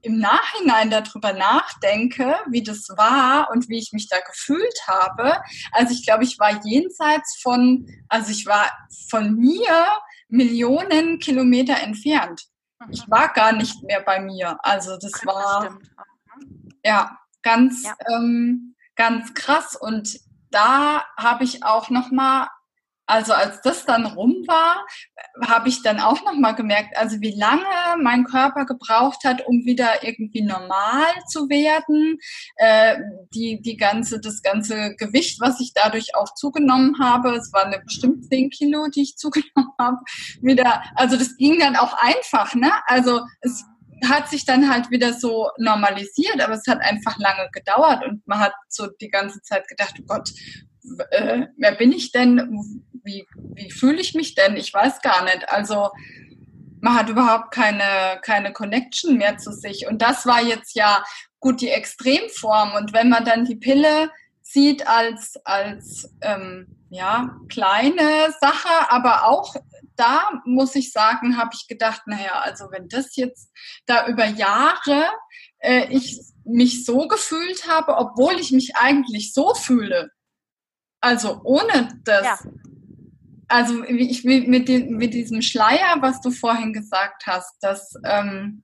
im 0.09 0.19
Nachhinein 0.19 0.91
darüber 0.91 1.35
nachdenke, 1.35 2.37
wie 2.49 2.63
das 2.63 2.89
war 2.97 3.51
und 3.51 3.69
wie 3.69 3.79
ich 3.79 3.93
mich 3.93 4.09
da 4.09 4.17
gefühlt 4.21 4.81
habe, 4.87 5.37
also 5.73 5.93
ich 5.93 6.05
glaube, 6.05 6.25
ich 6.25 6.39
war 6.39 6.65
jenseits 6.65 7.39
von, 7.43 7.87
also 8.09 8.31
ich 8.31 8.47
war 8.47 8.71
von 9.11 9.35
mir 9.35 9.87
Millionen 10.29 11.19
Kilometer 11.19 11.79
entfernt. 11.83 12.43
Ich 12.91 13.07
mhm. 13.07 13.11
war 13.11 13.33
gar 13.33 13.53
nicht 13.53 13.83
mehr 13.83 14.01
bei 14.01 14.21
mir. 14.21 14.59
Also 14.63 14.97
das 14.97 15.13
war, 15.27 15.79
ja, 16.85 17.19
ganz, 17.43 17.85
ja. 17.85 17.95
ähm, 18.11 18.75
ganz 18.97 19.35
krass. 19.35 19.77
Und 19.77 20.19
da 20.51 21.05
habe 21.19 21.45
ich 21.45 21.65
auch 21.65 21.91
noch 21.91 22.11
mal, 22.11 22.49
also 23.09 23.33
als 23.33 23.63
das 23.63 23.87
dann 23.87 24.05
rum 24.05 24.45
war, 24.47 24.87
habe 25.47 25.71
ich 25.71 25.83
dann 25.83 25.99
auch 25.99 26.23
noch 26.25 26.35
mal 26.35 26.53
gemerkt, 26.53 26.97
also 26.97 27.21
wie 27.21 27.35
lange 27.35 27.65
mein 28.03 28.25
Körper 28.25 28.67
gebraucht 28.67 29.25
hat, 29.25 29.47
um 29.47 29.65
wieder 29.65 30.05
irgendwie 30.05 30.43
normal 30.43 31.07
zu 31.27 31.49
werden. 31.49 32.19
Äh, 32.57 32.99
die, 33.35 33.63
die 33.63 33.79
ganze, 33.79 34.21
das 34.21 34.43
ganze 34.43 34.95
Gewicht, 34.97 35.41
was 35.41 35.59
ich 35.59 35.73
dadurch 35.75 36.15
auch 36.15 36.35
zugenommen 36.35 36.99
habe, 37.01 37.31
es 37.31 37.51
waren 37.55 37.75
bestimmt 37.83 38.29
10 38.29 38.51
Kilo, 38.51 38.89
die 38.95 39.03
ich 39.03 39.17
zugenommen 39.17 39.73
habe, 39.79 39.97
wieder, 40.43 40.83
also 40.95 41.17
das 41.17 41.37
ging 41.37 41.59
dann 41.59 41.77
auch 41.77 41.95
einfach, 41.95 42.55
ne? 42.55 42.71
Also 42.87 43.23
es 43.41 43.65
hat 44.07 44.29
sich 44.29 44.45
dann 44.45 44.71
halt 44.71 44.91
wieder 44.91 45.15
so 45.15 45.49
normalisiert, 45.59 46.41
aber 46.41 46.55
es 46.55 46.67
hat 46.69 46.81
einfach 46.83 47.19
lange 47.19 47.49
gedauert 47.53 48.05
und 48.07 48.27
man 48.29 48.39
hat 48.39 48.53
so 48.69 48.87
die 49.01 49.09
ganze 49.09 49.41
Zeit 49.43 49.67
gedacht, 49.67 49.95
oh 49.99 50.05
Gott, 50.07 50.31
äh, 51.11 51.47
wer 51.57 51.73
bin 51.73 51.93
ich 51.93 52.13
denn? 52.13 52.85
Wie, 53.09 53.27
wie 53.55 53.71
fühle 53.71 54.01
ich 54.01 54.15
mich 54.15 54.35
denn? 54.35 54.57
Ich 54.57 54.73
weiß 54.75 55.01
gar 55.01 55.25
nicht. 55.25 55.49
Also 55.49 55.89
man 56.83 56.95
hat 56.95 57.09
überhaupt 57.09 57.53
keine, 57.53 58.21
keine 58.21 58.53
Connection 58.53 59.17
mehr 59.17 59.38
zu 59.38 59.50
sich. 59.50 59.87
Und 59.87 60.03
das 60.03 60.27
war 60.27 60.43
jetzt 60.43 60.77
ja 60.77 61.03
gut 61.41 61.62
die 61.62 61.71
Extremform. 61.71 62.75
Und 62.75 62.93
wenn 62.93 63.09
man 63.09 63.25
dann 63.25 63.47
die 63.47 63.57
Pille 63.57 64.11
sieht 64.43 64.87
als, 64.87 65.37
als 65.45 66.15
ähm, 66.21 66.67
ja, 66.91 67.35
kleine 67.49 68.35
Sache, 68.41 68.91
aber 68.91 69.25
auch 69.25 69.55
da 69.97 70.31
muss 70.45 70.75
ich 70.75 70.93
sagen, 70.93 71.38
habe 71.38 71.50
ich 71.55 71.67
gedacht, 71.67 72.03
naja, 72.07 72.41
also 72.41 72.67
wenn 72.71 72.88
das 72.88 73.17
jetzt 73.17 73.50
da 73.87 74.07
über 74.07 74.27
Jahre 74.27 75.07
äh, 75.59 75.87
ich 75.91 76.21
mich 76.45 76.85
so 76.85 77.09
gefühlt 77.09 77.67
habe, 77.69 77.97
obwohl 77.97 78.35
ich 78.35 78.53
mich 78.53 78.77
eigentlich 78.77 79.35
so 79.35 79.55
fühle, 79.55 80.11
also 81.00 81.41
ohne 81.45 82.00
das, 82.05 82.25
ja. 82.25 82.38
Also 83.49 83.83
ich 83.85 84.25
mit, 84.25 84.69
dem, 84.69 84.97
mit 84.97 85.14
diesem 85.14 85.43
Schleier, 85.43 85.97
was 86.00 86.21
du 86.21 86.31
vorhin 86.31 86.73
gesagt 86.73 87.26
hast, 87.26 87.57
das, 87.61 87.95
ähm, 88.05 88.62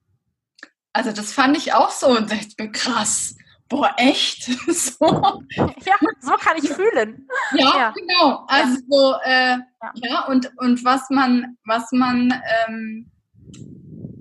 also 0.92 1.10
das 1.10 1.32
fand 1.32 1.56
ich 1.56 1.72
auch 1.72 1.90
so 1.90 2.08
und 2.08 2.30
dachte 2.30 2.70
krass 2.70 3.34
boah, 3.68 3.92
echt? 3.96 4.44
so. 4.68 5.42
Ja, 5.56 5.96
so 6.20 6.32
kann 6.32 6.56
ich 6.56 6.68
fühlen. 6.70 7.28
Ja, 7.54 7.76
ja. 7.76 7.90
genau. 7.90 8.44
Also 8.48 8.78
so, 8.88 9.14
äh, 9.24 9.56
ja. 9.56 9.92
ja, 9.94 10.26
und, 10.26 10.50
und 10.58 10.84
was 10.84 11.10
man, 11.10 11.56
was 11.64 11.90
man 11.92 12.42
ähm, 12.66 13.10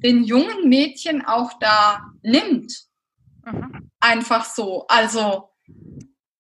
den 0.04 0.24
jungen 0.24 0.68
Mädchen 0.68 1.26
auch 1.26 1.54
da 1.60 2.02
nimmt. 2.24 2.74
Mhm. 3.46 3.90
Einfach 4.00 4.46
so. 4.46 4.86
Also 4.88 5.50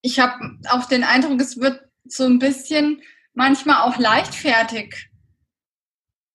ich 0.01 0.19
habe 0.19 0.57
auch 0.69 0.85
den 0.85 1.03
Eindruck, 1.03 1.39
es 1.39 1.59
wird 1.59 1.81
so 2.05 2.25
ein 2.25 2.39
bisschen 2.39 3.01
manchmal 3.33 3.81
auch 3.81 3.97
leichtfertig 3.97 5.09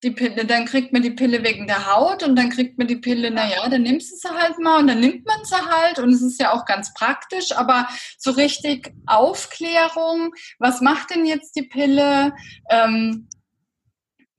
die 0.05 0.13
Pille, 0.13 0.45
dann 0.45 0.67
kriegt 0.67 0.93
man 0.93 1.03
die 1.03 1.11
Pille 1.11 1.43
wegen 1.43 1.67
der 1.67 1.93
Haut 1.93 2.23
und 2.23 2.37
dann 2.37 2.51
kriegt 2.51 2.79
man 2.79 2.87
die 2.87 2.97
Pille, 2.97 3.33
naja, 3.33 3.69
dann 3.69 3.83
nimmst 3.83 4.13
du 4.13 4.17
sie 4.17 4.35
halt 4.35 4.59
mal 4.61 4.79
und 4.79 4.87
dann 4.87 5.01
nimmt 5.01 5.27
man 5.27 5.45
sie 5.45 5.57
halt 5.57 5.99
und 5.99 6.13
es 6.13 6.23
ist 6.23 6.41
ja 6.41 6.53
auch 6.53 6.65
ganz 6.67 6.95
praktisch, 6.95 7.51
aber 7.57 7.89
so 8.17 8.31
richtig 8.31 8.93
Aufklärung, 9.07 10.33
was 10.61 10.81
macht 10.81 11.11
denn 11.11 11.27
jetzt 11.27 11.57
die 11.57 11.65
Pille? 11.65 12.33
Ähm, 12.71 13.29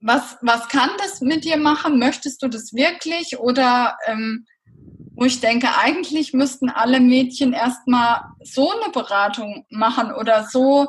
was, 0.01 0.37
was 0.41 0.69
kann 0.69 0.91
das 0.97 1.19
mit 1.19 1.43
dir 1.43 1.57
machen? 1.57 1.99
Möchtest 1.99 2.41
du 2.41 2.47
das 2.47 2.73
wirklich? 2.73 3.37
Oder 3.37 3.97
ähm, 4.05 4.45
wo 5.15 5.25
ich 5.25 5.41
denke, 5.41 5.67
eigentlich 5.77 6.31
müssten 6.31 6.69
alle 6.69 7.01
Mädchen 7.01 7.51
erstmal 7.51 8.21
so 8.41 8.71
eine 8.71 8.93
Beratung 8.93 9.65
machen 9.69 10.13
oder 10.13 10.45
so 10.45 10.87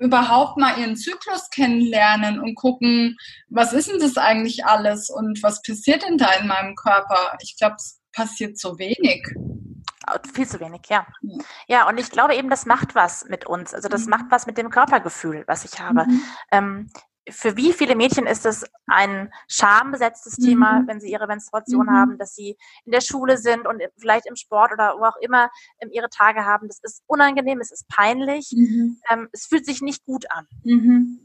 überhaupt 0.00 0.56
mal 0.56 0.78
ihren 0.78 0.96
Zyklus 0.96 1.50
kennenlernen 1.50 2.40
und 2.40 2.54
gucken, 2.54 3.16
was 3.48 3.72
ist 3.72 3.90
denn 3.90 4.00
das 4.00 4.16
eigentlich 4.16 4.64
alles 4.64 5.10
und 5.10 5.42
was 5.42 5.62
passiert 5.62 6.02
denn 6.02 6.18
da 6.18 6.32
in 6.32 6.46
meinem 6.46 6.74
Körper? 6.74 7.36
Ich 7.40 7.56
glaube, 7.56 7.76
es 7.76 8.00
passiert 8.12 8.58
so 8.58 8.78
wenig. 8.78 9.22
Viel 10.34 10.48
zu 10.48 10.58
wenig, 10.58 10.80
ja. 10.88 11.06
Ja, 11.68 11.86
und 11.86 11.98
ich 11.98 12.10
glaube 12.10 12.34
eben, 12.34 12.48
das 12.48 12.66
macht 12.66 12.94
was 12.94 13.26
mit 13.26 13.46
uns. 13.46 13.74
Also 13.74 13.88
das 13.88 14.04
mhm. 14.04 14.10
macht 14.10 14.24
was 14.30 14.46
mit 14.46 14.56
dem 14.56 14.70
Körpergefühl, 14.70 15.44
was 15.46 15.64
ich 15.64 15.78
habe. 15.78 16.06
Mhm. 16.06 16.22
Ähm, 16.50 16.90
für 17.30 17.56
wie 17.56 17.72
viele 17.72 17.96
Mädchen 17.96 18.26
ist 18.26 18.46
es 18.46 18.64
ein 18.86 19.32
schambesetztes 19.48 20.38
mhm. 20.38 20.44
Thema, 20.44 20.82
wenn 20.86 21.00
sie 21.00 21.10
ihre 21.10 21.26
Menstruation 21.26 21.86
mhm. 21.86 21.90
haben, 21.90 22.18
dass 22.18 22.34
sie 22.34 22.56
in 22.84 22.92
der 22.92 23.00
Schule 23.00 23.38
sind 23.38 23.66
und 23.66 23.82
vielleicht 23.98 24.26
im 24.26 24.36
Sport 24.36 24.72
oder 24.72 24.94
wo 24.98 25.04
auch 25.04 25.16
immer 25.20 25.50
ähm, 25.80 25.90
ihre 25.92 26.08
Tage 26.08 26.44
haben. 26.44 26.68
Das 26.68 26.80
ist 26.82 27.02
unangenehm, 27.06 27.60
es 27.60 27.72
ist 27.72 27.88
peinlich, 27.88 28.52
mhm. 28.54 29.00
ähm, 29.10 29.28
es 29.32 29.46
fühlt 29.46 29.66
sich 29.66 29.80
nicht 29.80 30.04
gut 30.04 30.30
an. 30.30 30.46
Mhm. 30.64 31.20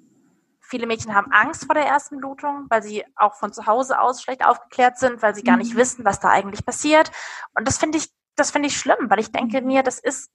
Viele 0.62 0.88
Mädchen 0.88 1.14
haben 1.14 1.32
Angst 1.32 1.66
vor 1.66 1.76
der 1.76 1.86
ersten 1.86 2.18
Blutung, 2.18 2.66
weil 2.70 2.82
sie 2.82 3.04
auch 3.16 3.36
von 3.36 3.54
zu 3.54 3.68
Hause 3.68 4.00
aus 4.00 4.22
schlecht 4.22 4.44
aufgeklärt 4.44 4.98
sind, 4.98 5.22
weil 5.22 5.36
sie 5.36 5.44
gar 5.44 5.58
nicht 5.58 5.74
mhm. 5.74 5.78
wissen, 5.78 6.06
was 6.06 6.20
da 6.20 6.30
eigentlich 6.30 6.66
passiert. 6.66 7.12
Und 7.54 7.68
das 7.68 7.78
finde 7.78 8.00
ich, 8.00 8.10
das 8.36 8.52
finde 8.52 8.68
ich 8.68 8.78
schlimm, 8.78 9.10
weil 9.10 9.20
ich 9.20 9.32
denke 9.32 9.62
mir, 9.62 9.84
das 9.84 10.00
ist 10.00 10.32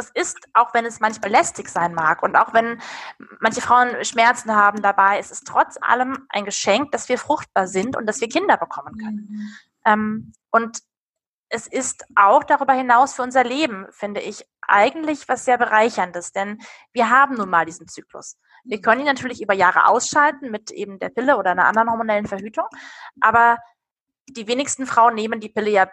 es 0.00 0.10
ist, 0.10 0.48
auch 0.54 0.74
wenn 0.74 0.84
es 0.84 1.00
manchmal 1.00 1.30
lästig 1.30 1.68
sein 1.68 1.94
mag 1.94 2.22
und 2.22 2.36
auch 2.36 2.52
wenn 2.52 2.80
manche 3.38 3.60
Frauen 3.60 4.04
Schmerzen 4.04 4.54
haben 4.54 4.82
dabei, 4.82 5.18
es 5.18 5.30
ist 5.30 5.46
trotz 5.46 5.76
allem 5.80 6.26
ein 6.28 6.44
Geschenk, 6.44 6.90
dass 6.92 7.08
wir 7.08 7.18
fruchtbar 7.18 7.66
sind 7.66 7.96
und 7.96 8.06
dass 8.06 8.20
wir 8.20 8.28
Kinder 8.28 8.56
bekommen 8.56 8.96
können. 8.98 9.28
Mhm. 9.30 9.54
Ähm, 9.84 10.32
und 10.50 10.78
es 11.48 11.66
ist 11.66 12.04
auch 12.14 12.44
darüber 12.44 12.72
hinaus 12.72 13.14
für 13.14 13.22
unser 13.22 13.44
Leben, 13.44 13.86
finde 13.90 14.20
ich, 14.20 14.46
eigentlich 14.62 15.28
was 15.28 15.44
sehr 15.44 15.58
bereicherndes, 15.58 16.32
denn 16.32 16.58
wir 16.92 17.10
haben 17.10 17.34
nun 17.34 17.50
mal 17.50 17.66
diesen 17.66 17.88
Zyklus. 17.88 18.38
Wir 18.64 18.78
mhm. 18.78 18.82
können 18.82 19.00
ihn 19.00 19.06
natürlich 19.06 19.42
über 19.42 19.54
Jahre 19.54 19.86
ausschalten 19.86 20.50
mit 20.50 20.70
eben 20.70 20.98
der 20.98 21.08
Pille 21.08 21.36
oder 21.36 21.50
einer 21.50 21.66
anderen 21.66 21.90
hormonellen 21.90 22.26
Verhütung, 22.26 22.66
aber 23.20 23.58
die 24.28 24.46
wenigsten 24.46 24.86
Frauen 24.86 25.14
nehmen 25.14 25.40
die 25.40 25.48
Pille 25.48 25.70
ja 25.70 25.88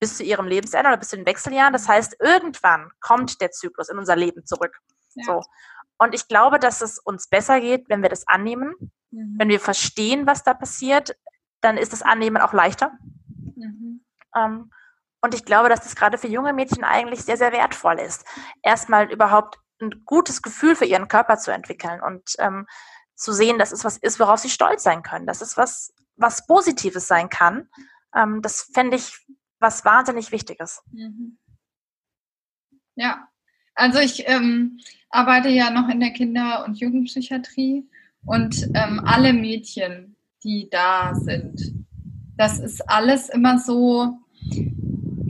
bis 0.00 0.16
zu 0.16 0.22
ihrem 0.22 0.46
Lebensende 0.46 0.88
oder 0.88 0.96
bis 0.96 1.08
zu 1.08 1.16
den 1.16 1.26
Wechseljahren. 1.26 1.72
Das 1.72 1.88
heißt, 1.88 2.16
irgendwann 2.20 2.90
kommt 3.00 3.40
der 3.40 3.50
Zyklus 3.50 3.88
in 3.88 3.98
unser 3.98 4.16
Leben 4.16 4.46
zurück. 4.46 4.78
Ja. 5.14 5.24
So. 5.24 5.42
Und 5.98 6.14
ich 6.14 6.28
glaube, 6.28 6.58
dass 6.58 6.80
es 6.80 6.98
uns 6.98 7.28
besser 7.28 7.60
geht, 7.60 7.88
wenn 7.88 8.02
wir 8.02 8.08
das 8.08 8.26
annehmen, 8.28 8.74
mhm. 9.10 9.34
wenn 9.38 9.48
wir 9.48 9.60
verstehen, 9.60 10.26
was 10.26 10.44
da 10.44 10.54
passiert, 10.54 11.16
dann 11.60 11.76
ist 11.76 11.92
das 11.92 12.02
Annehmen 12.02 12.40
auch 12.40 12.52
leichter. 12.52 12.92
Mhm. 13.56 14.04
Ähm, 14.36 14.70
und 15.20 15.34
ich 15.34 15.44
glaube, 15.44 15.68
dass 15.68 15.80
das 15.80 15.96
gerade 15.96 16.18
für 16.18 16.28
junge 16.28 16.52
Mädchen 16.52 16.84
eigentlich 16.84 17.24
sehr, 17.24 17.36
sehr 17.36 17.52
wertvoll 17.52 17.98
ist, 17.98 18.24
erstmal 18.62 19.10
überhaupt 19.10 19.58
ein 19.80 20.04
gutes 20.04 20.42
Gefühl 20.42 20.76
für 20.76 20.84
ihren 20.84 21.08
Körper 21.08 21.38
zu 21.38 21.50
entwickeln 21.52 22.00
und 22.00 22.34
ähm, 22.38 22.66
zu 23.14 23.32
sehen, 23.32 23.58
dass 23.58 23.72
es 23.72 23.84
was 23.84 23.96
ist, 23.96 24.20
worauf 24.20 24.38
sie 24.38 24.50
stolz 24.50 24.84
sein 24.84 25.02
können, 25.02 25.26
dass 25.26 25.40
es 25.40 25.56
was, 25.56 25.92
was 26.16 26.46
Positives 26.46 27.08
sein 27.08 27.28
kann. 27.28 27.68
Ähm, 28.14 28.42
das 28.42 28.70
fände 28.72 28.96
ich 28.96 29.26
was 29.60 29.84
wahnsinnig 29.84 30.32
Wichtiges. 30.32 30.82
Mhm. 30.92 31.38
Ja, 32.96 33.28
also 33.74 34.00
ich 34.00 34.28
ähm, 34.28 34.80
arbeite 35.10 35.48
ja 35.48 35.70
noch 35.70 35.88
in 35.88 36.00
der 36.00 36.10
Kinder- 36.10 36.64
und 36.64 36.78
Jugendpsychiatrie 36.78 37.88
und 38.24 38.68
ähm, 38.74 39.00
alle 39.04 39.32
Mädchen, 39.32 40.16
die 40.42 40.68
da 40.70 41.14
sind, 41.14 41.86
das 42.36 42.58
ist 42.58 42.88
alles 42.88 43.28
immer 43.28 43.58
so, 43.58 44.18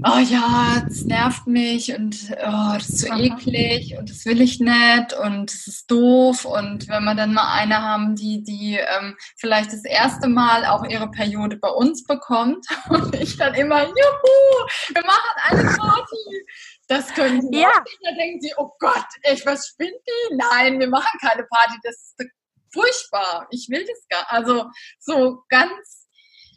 oh 0.04 0.18
ja, 0.18 0.82
das 0.86 1.04
nervt 1.04 1.46
mich 1.46 1.94
und 1.94 2.16
oh, 2.30 2.74
das 2.74 2.88
ist 2.88 3.00
so 3.00 3.10
Aha. 3.10 3.20
eklig 3.20 3.96
und 3.98 4.10
das 4.10 4.24
will 4.24 4.40
ich 4.40 4.60
nicht 4.60 5.12
und 5.24 5.52
das 5.52 5.66
ist 5.66 5.90
doof. 5.90 6.44
Und 6.44 6.88
wenn 6.88 7.04
wir 7.04 7.14
dann 7.14 7.34
mal 7.34 7.52
eine 7.52 7.82
haben, 7.82 8.14
die, 8.14 8.42
die 8.42 8.78
ähm, 8.78 9.16
vielleicht 9.36 9.72
das 9.72 9.84
erste 9.84 10.28
Mal 10.28 10.64
auch 10.66 10.84
ihre 10.84 11.10
Periode 11.10 11.56
bei 11.56 11.70
uns 11.70 12.04
bekommt 12.04 12.66
und 12.88 13.14
ich 13.14 13.36
dann 13.36 13.54
immer, 13.54 13.82
juhu, 13.82 14.94
wir 14.94 15.04
machen 15.04 15.34
eine 15.44 15.76
Party. 15.76 16.46
Das 16.88 17.12
können 17.14 17.50
die 17.50 17.60
ja. 17.60 17.72
Da 18.02 18.12
denken 18.12 18.40
sie, 18.40 18.52
oh 18.56 18.70
Gott, 18.78 19.06
echt, 19.22 19.44
was 19.46 19.68
spinnt 19.68 19.90
die? 20.06 20.36
Nein, 20.36 20.80
wir 20.80 20.88
machen 20.88 21.18
keine 21.20 21.44
Party, 21.44 21.74
das 21.82 21.94
ist 21.96 22.30
furchtbar. 22.72 23.46
Ich 23.50 23.68
will 23.68 23.84
das 23.86 24.06
gar 24.08 24.26
Also 24.30 24.66
so 24.98 25.42
ganz, 25.48 26.08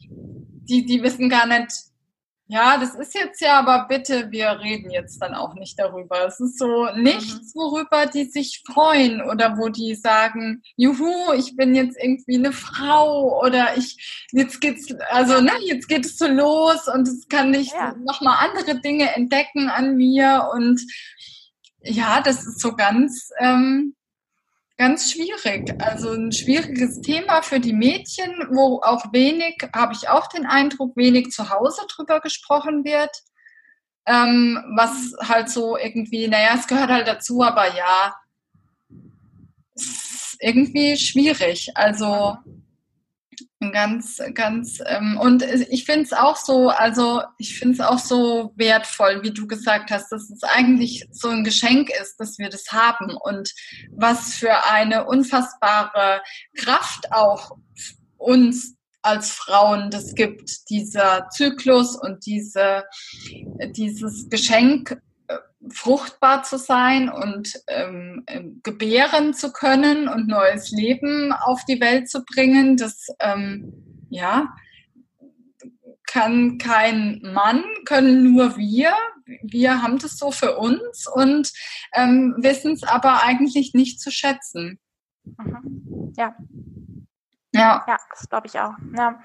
die, 0.10 0.86
die 0.86 1.04
wissen 1.04 1.30
gar 1.30 1.46
nicht, 1.46 1.91
ja, 2.52 2.78
das 2.78 2.96
ist 2.96 3.16
jetzt 3.16 3.40
ja, 3.40 3.60
aber 3.60 3.88
bitte, 3.88 4.30
wir 4.30 4.60
reden 4.60 4.92
jetzt 4.92 5.22
dann 5.22 5.34
auch 5.34 5.54
nicht 5.54 5.80
darüber. 5.80 6.28
Es 6.28 6.42
ist 6.42 6.60
so 6.60 6.90
nichts, 6.98 7.56
mhm. 7.56 7.60
worüber 7.62 8.08
die 8.08 8.26
sich 8.26 8.62
freuen 8.68 9.22
oder 9.22 9.58
wo 9.58 9.70
die 9.70 9.96
sagen, 9.96 10.62
juhu, 10.76 11.32
ich 11.32 11.56
bin 11.56 11.74
jetzt 11.76 11.98
irgendwie 11.98 12.36
eine 12.36 12.52
Frau 12.52 13.42
oder 13.42 13.78
ich, 13.78 14.28
jetzt 14.34 14.60
geht's, 14.60 14.94
also 15.12 15.40
ne, 15.40 15.54
jetzt 15.64 15.88
geht 15.88 16.06
es 16.06 16.18
so 16.18 16.28
los 16.28 16.90
und 16.94 17.08
es 17.08 17.30
kann 17.30 17.54
ich 17.54 17.72
ja. 17.72 17.96
nochmal 18.06 18.46
andere 18.46 18.82
Dinge 18.82 19.16
entdecken 19.16 19.70
an 19.70 19.96
mir 19.96 20.50
und 20.54 20.82
ja, 21.84 22.20
das 22.20 22.46
ist 22.46 22.60
so 22.60 22.76
ganz, 22.76 23.30
ähm, 23.40 23.96
ganz 24.82 25.12
schwierig. 25.12 25.76
Also 25.80 26.12
ein 26.14 26.32
schwieriges 26.32 27.02
Thema 27.02 27.44
für 27.44 27.60
die 27.60 27.72
Mädchen, 27.72 28.32
wo 28.50 28.82
auch 28.82 29.14
wenig, 29.14 29.56
habe 29.76 29.94
ich 29.94 30.10
auch 30.10 30.26
den 30.26 30.48
Eindruck, 30.48 30.98
wenig 30.98 31.30
zu 31.30 31.52
Hause 31.52 31.82
drüber 31.88 32.20
gesprochen 32.20 32.84
wird. 32.84 33.12
Ähm, 34.08 34.58
was 34.76 35.14
halt 35.30 35.50
so 35.50 35.78
irgendwie, 35.78 36.28
naja, 36.28 36.56
es 36.56 36.66
gehört 36.66 36.90
halt 36.90 37.08
dazu, 37.08 37.44
aber 37.44 37.68
ja, 37.76 38.16
ist 39.76 40.38
irgendwie 40.40 40.98
schwierig. 40.98 41.70
Also 41.76 42.38
Ganz, 43.72 44.20
ganz, 44.34 44.82
ähm, 44.88 45.20
und 45.22 45.44
ich 45.44 45.86
finde 45.86 46.02
es 46.02 46.14
auch 46.14 46.36
so, 46.36 46.70
also 46.70 47.22
ich 47.38 47.60
finde 47.60 47.76
es 47.76 47.80
auch 47.80 48.00
so 48.00 48.54
wertvoll, 48.56 49.22
wie 49.22 49.30
du 49.30 49.46
gesagt 49.46 49.92
hast, 49.92 50.12
dass 50.12 50.32
es 50.32 50.42
eigentlich 50.42 51.08
so 51.12 51.28
ein 51.28 51.44
Geschenk 51.44 51.92
ist, 52.02 52.20
dass 52.20 52.40
wir 52.40 52.50
das 52.50 52.72
haben 52.72 53.16
und 53.16 53.54
was 53.92 54.34
für 54.34 54.66
eine 54.66 55.06
unfassbare 55.06 56.24
Kraft 56.58 57.12
auch 57.12 57.52
uns 58.18 58.74
als 59.04 59.30
Frauen 59.30 59.92
das 59.92 60.16
gibt, 60.16 60.70
dieser 60.72 61.30
Zyklus 61.30 61.96
und 61.96 62.26
diese, 62.26 62.86
dieses 63.76 64.28
Geschenk 64.30 65.00
fruchtbar 65.74 66.44
zu 66.44 66.58
sein 66.58 67.10
und 67.10 67.54
ähm, 67.68 68.24
ähm, 68.28 68.62
gebären 68.64 69.34
zu 69.34 69.52
können 69.52 70.08
und 70.08 70.28
neues 70.28 70.72
Leben 70.72 71.32
auf 71.32 71.64
die 71.66 71.80
Welt 71.80 72.10
zu 72.10 72.24
bringen, 72.26 72.78
das 72.78 73.08
ähm, 73.20 74.06
ja 74.10 74.54
kann 76.12 76.58
kein 76.58 77.22
Mann, 77.24 77.64
können 77.86 78.34
nur 78.34 78.58
wir. 78.58 78.94
Wir 79.44 79.82
haben 79.82 79.98
das 79.98 80.18
so 80.18 80.32
für 80.32 80.58
uns 80.58 81.08
und 81.08 81.52
ähm, 81.94 82.36
wissen 82.38 82.74
es 82.74 82.84
aber 82.84 83.24
eigentlich 83.24 83.74
nicht 83.74 84.02
zu 84.02 84.12
schätzen. 84.12 84.78
Mhm. 85.24 86.14
Ja. 86.18 86.36
Ja. 87.54 87.86
Ja, 87.88 87.98
das 88.10 88.28
glaube 88.28 88.48
ich 88.48 88.60
auch. 88.60 88.74
Ja. 88.98 89.20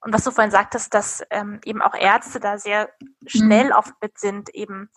Und 0.00 0.12
was 0.12 0.22
du 0.22 0.30
vorhin 0.30 0.52
sagtest, 0.52 0.94
dass 0.94 1.24
ähm, 1.30 1.60
eben 1.64 1.82
auch 1.82 1.94
Ärzte 1.94 2.38
da 2.38 2.56
sehr 2.56 2.88
schnell 3.26 3.66
mhm. 3.66 3.72
oft 3.72 3.94
mit 4.00 4.18
sind, 4.18 4.54
eben 4.54 4.90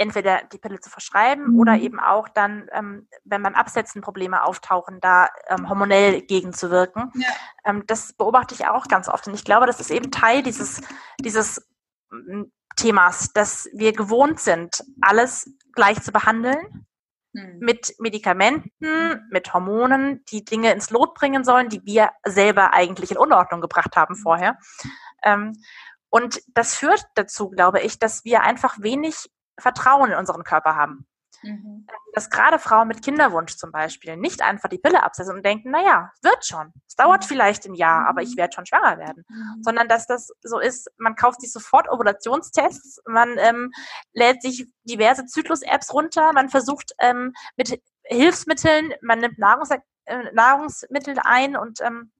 entweder 0.00 0.40
die 0.50 0.58
Pille 0.58 0.80
zu 0.80 0.88
verschreiben 0.88 1.52
mhm. 1.52 1.60
oder 1.60 1.76
eben 1.76 2.00
auch 2.00 2.28
dann, 2.28 2.68
ähm, 2.72 3.06
wenn 3.24 3.42
beim 3.42 3.54
Absetzen 3.54 4.00
Probleme 4.00 4.42
auftauchen, 4.42 4.98
da 5.00 5.28
ähm, 5.48 5.68
hormonell 5.68 6.22
gegenzuwirken. 6.22 7.12
Ja. 7.14 7.28
Ähm, 7.66 7.84
das 7.86 8.14
beobachte 8.14 8.54
ich 8.54 8.66
auch 8.66 8.88
ganz 8.88 9.08
oft. 9.08 9.26
Und 9.28 9.34
ich 9.34 9.44
glaube, 9.44 9.66
das 9.66 9.78
ist 9.78 9.90
eben 9.90 10.10
Teil 10.10 10.42
dieses, 10.42 10.80
dieses 11.20 11.68
mm, 12.10 12.44
Themas, 12.76 13.34
dass 13.34 13.68
wir 13.74 13.92
gewohnt 13.92 14.40
sind, 14.40 14.82
alles 15.02 15.52
gleich 15.74 16.00
zu 16.02 16.12
behandeln. 16.12 16.86
Mhm. 17.34 17.58
Mit 17.60 17.94
Medikamenten, 17.98 19.28
mit 19.30 19.52
Hormonen, 19.52 20.24
die 20.30 20.46
Dinge 20.46 20.72
ins 20.72 20.88
Lot 20.88 21.12
bringen 21.12 21.44
sollen, 21.44 21.68
die 21.68 21.84
wir 21.84 22.10
selber 22.24 22.72
eigentlich 22.72 23.10
in 23.10 23.18
Unordnung 23.18 23.60
gebracht 23.60 23.96
haben 23.96 24.14
mhm. 24.14 24.22
vorher. 24.22 24.58
Ähm, 25.22 25.52
und 26.08 26.40
das 26.48 26.74
führt 26.74 27.04
dazu, 27.16 27.50
glaube 27.50 27.80
ich, 27.80 27.98
dass 27.98 28.24
wir 28.24 28.42
einfach 28.42 28.80
wenig 28.80 29.30
Vertrauen 29.60 30.10
in 30.10 30.18
unseren 30.18 30.44
Körper 30.44 30.76
haben. 30.76 31.06
Mhm. 31.42 31.86
Dass 32.12 32.28
gerade 32.28 32.58
Frauen 32.58 32.88
mit 32.88 33.02
Kinderwunsch 33.02 33.56
zum 33.56 33.72
Beispiel 33.72 34.16
nicht 34.16 34.42
einfach 34.42 34.68
die 34.68 34.78
Pille 34.78 35.02
absetzen 35.02 35.36
und 35.36 35.46
denken, 35.46 35.70
naja, 35.70 36.10
wird 36.22 36.44
schon. 36.44 36.72
Es 36.86 36.96
dauert 36.96 37.22
mhm. 37.22 37.28
vielleicht 37.28 37.66
ein 37.66 37.74
Jahr, 37.74 38.06
aber 38.06 38.22
ich 38.22 38.32
mhm. 38.32 38.38
werde 38.38 38.54
schon 38.54 38.66
schwanger 38.66 38.98
werden. 38.98 39.24
Mhm. 39.28 39.62
Sondern 39.62 39.88
dass 39.88 40.06
das 40.06 40.30
so 40.42 40.58
ist, 40.58 40.90
man 40.98 41.14
kauft 41.14 41.40
sich 41.40 41.52
sofort 41.52 41.88
Ovulationstests, 41.90 43.00
man 43.06 43.38
ähm, 43.38 43.70
lädt 44.12 44.42
sich 44.42 44.66
diverse 44.84 45.24
Zyklus-Apps 45.26 45.92
runter, 45.94 46.32
man 46.32 46.48
versucht 46.48 46.92
ähm, 46.98 47.32
mit 47.56 47.80
Hilfsmitteln, 48.04 48.92
man 49.02 49.20
nimmt 49.20 49.38
Nahrungs 49.38 49.70
äh, 49.70 50.32
Nahrungsmittel 50.32 51.16
ein 51.22 51.56
und 51.56 51.80
ähm, 51.80 52.12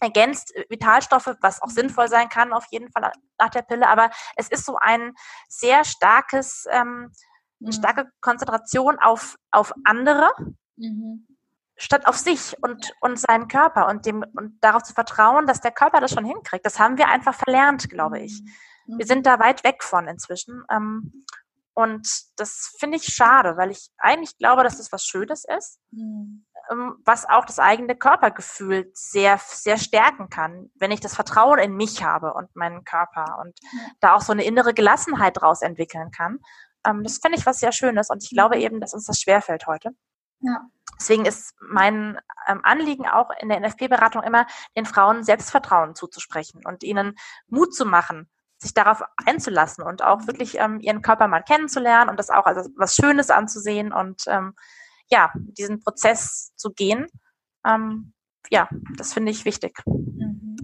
ergänzt 0.00 0.52
Vitalstoffe, 0.68 1.34
was 1.40 1.62
auch 1.62 1.70
sinnvoll 1.70 2.08
sein 2.08 2.28
kann, 2.28 2.52
auf 2.52 2.66
jeden 2.70 2.90
Fall 2.90 3.12
nach 3.38 3.50
der 3.50 3.62
Pille. 3.62 3.88
Aber 3.88 4.10
es 4.36 4.48
ist 4.48 4.64
so 4.64 4.76
ein 4.76 5.14
sehr 5.48 5.84
starkes, 5.84 6.66
ähm, 6.70 7.12
eine 7.60 7.68
mhm. 7.68 7.72
starke 7.72 8.10
Konzentration 8.20 8.98
auf, 8.98 9.36
auf 9.50 9.72
andere. 9.84 10.30
Mhm. 10.76 11.26
statt 11.76 12.06
auf 12.06 12.16
sich 12.16 12.56
und, 12.62 12.92
und 13.00 13.18
seinen 13.18 13.48
Körper 13.48 13.88
und 13.88 14.06
dem 14.06 14.24
und 14.36 14.58
darauf 14.60 14.84
zu 14.84 14.94
vertrauen, 14.94 15.46
dass 15.46 15.60
der 15.60 15.72
Körper 15.72 16.00
das 16.00 16.12
schon 16.12 16.24
hinkriegt. 16.24 16.64
Das 16.64 16.78
haben 16.78 16.98
wir 16.98 17.08
einfach 17.08 17.34
verlernt, 17.34 17.90
glaube 17.90 18.20
ich. 18.20 18.42
Mhm. 18.86 18.98
Wir 18.98 19.06
sind 19.06 19.26
da 19.26 19.40
weit 19.40 19.64
weg 19.64 19.82
von 19.82 20.06
inzwischen. 20.06 20.64
Ähm, 20.70 21.24
und 21.74 22.08
das 22.36 22.74
finde 22.78 22.96
ich 22.96 23.04
schade, 23.04 23.56
weil 23.56 23.70
ich 23.70 23.90
eigentlich 23.98 24.36
glaube, 24.38 24.64
dass 24.64 24.78
das 24.78 24.92
was 24.92 25.04
Schönes 25.04 25.44
ist. 25.44 25.78
Mhm 25.90 26.46
was 27.04 27.28
auch 27.28 27.44
das 27.44 27.58
eigene 27.58 27.96
Körpergefühl 27.96 28.90
sehr, 28.92 29.38
sehr 29.38 29.78
stärken 29.78 30.28
kann, 30.28 30.70
wenn 30.74 30.90
ich 30.90 31.00
das 31.00 31.14
Vertrauen 31.14 31.58
in 31.58 31.74
mich 31.74 32.04
habe 32.04 32.34
und 32.34 32.54
meinen 32.54 32.84
Körper 32.84 33.38
und 33.40 33.58
da 34.00 34.14
auch 34.14 34.20
so 34.20 34.32
eine 34.32 34.44
innere 34.44 34.74
Gelassenheit 34.74 35.40
draus 35.40 35.62
entwickeln 35.62 36.10
kann. 36.10 36.40
Ähm, 36.86 37.02
das 37.02 37.18
finde 37.18 37.38
ich 37.38 37.46
was 37.46 37.60
sehr 37.60 37.72
Schönes 37.72 38.10
und 38.10 38.22
ich 38.22 38.30
glaube 38.30 38.58
eben, 38.58 38.80
dass 38.80 38.94
uns 38.94 39.06
das 39.06 39.20
schwerfällt 39.20 39.66
heute. 39.66 39.90
Ja. 40.40 40.60
Deswegen 41.00 41.26
ist 41.26 41.54
mein 41.60 42.18
ähm, 42.48 42.60
Anliegen 42.64 43.06
auch 43.06 43.30
in 43.40 43.48
der 43.48 43.60
NFP-Beratung 43.60 44.22
immer, 44.22 44.46
den 44.76 44.84
Frauen 44.84 45.22
Selbstvertrauen 45.22 45.94
zuzusprechen 45.94 46.62
und 46.64 46.82
ihnen 46.82 47.14
Mut 47.46 47.74
zu 47.74 47.86
machen, 47.86 48.28
sich 48.58 48.74
darauf 48.74 49.02
einzulassen 49.24 49.84
und 49.84 50.02
auch 50.02 50.26
wirklich 50.26 50.58
ähm, 50.58 50.80
ihren 50.80 51.02
Körper 51.02 51.28
mal 51.28 51.42
kennenzulernen 51.42 52.10
und 52.10 52.18
das 52.18 52.30
auch 52.30 52.46
als 52.46 52.70
was 52.76 52.94
Schönes 52.94 53.30
anzusehen 53.30 53.92
und 53.92 54.24
ähm, 54.26 54.54
ja, 55.10 55.30
diesen 55.36 55.80
Prozess 55.80 56.52
zu 56.56 56.70
gehen. 56.70 57.06
Ähm, 57.66 58.12
ja, 58.50 58.68
das 58.96 59.12
finde 59.12 59.32
ich 59.32 59.44
wichtig. 59.44 59.78
Mhm. 59.86 60.56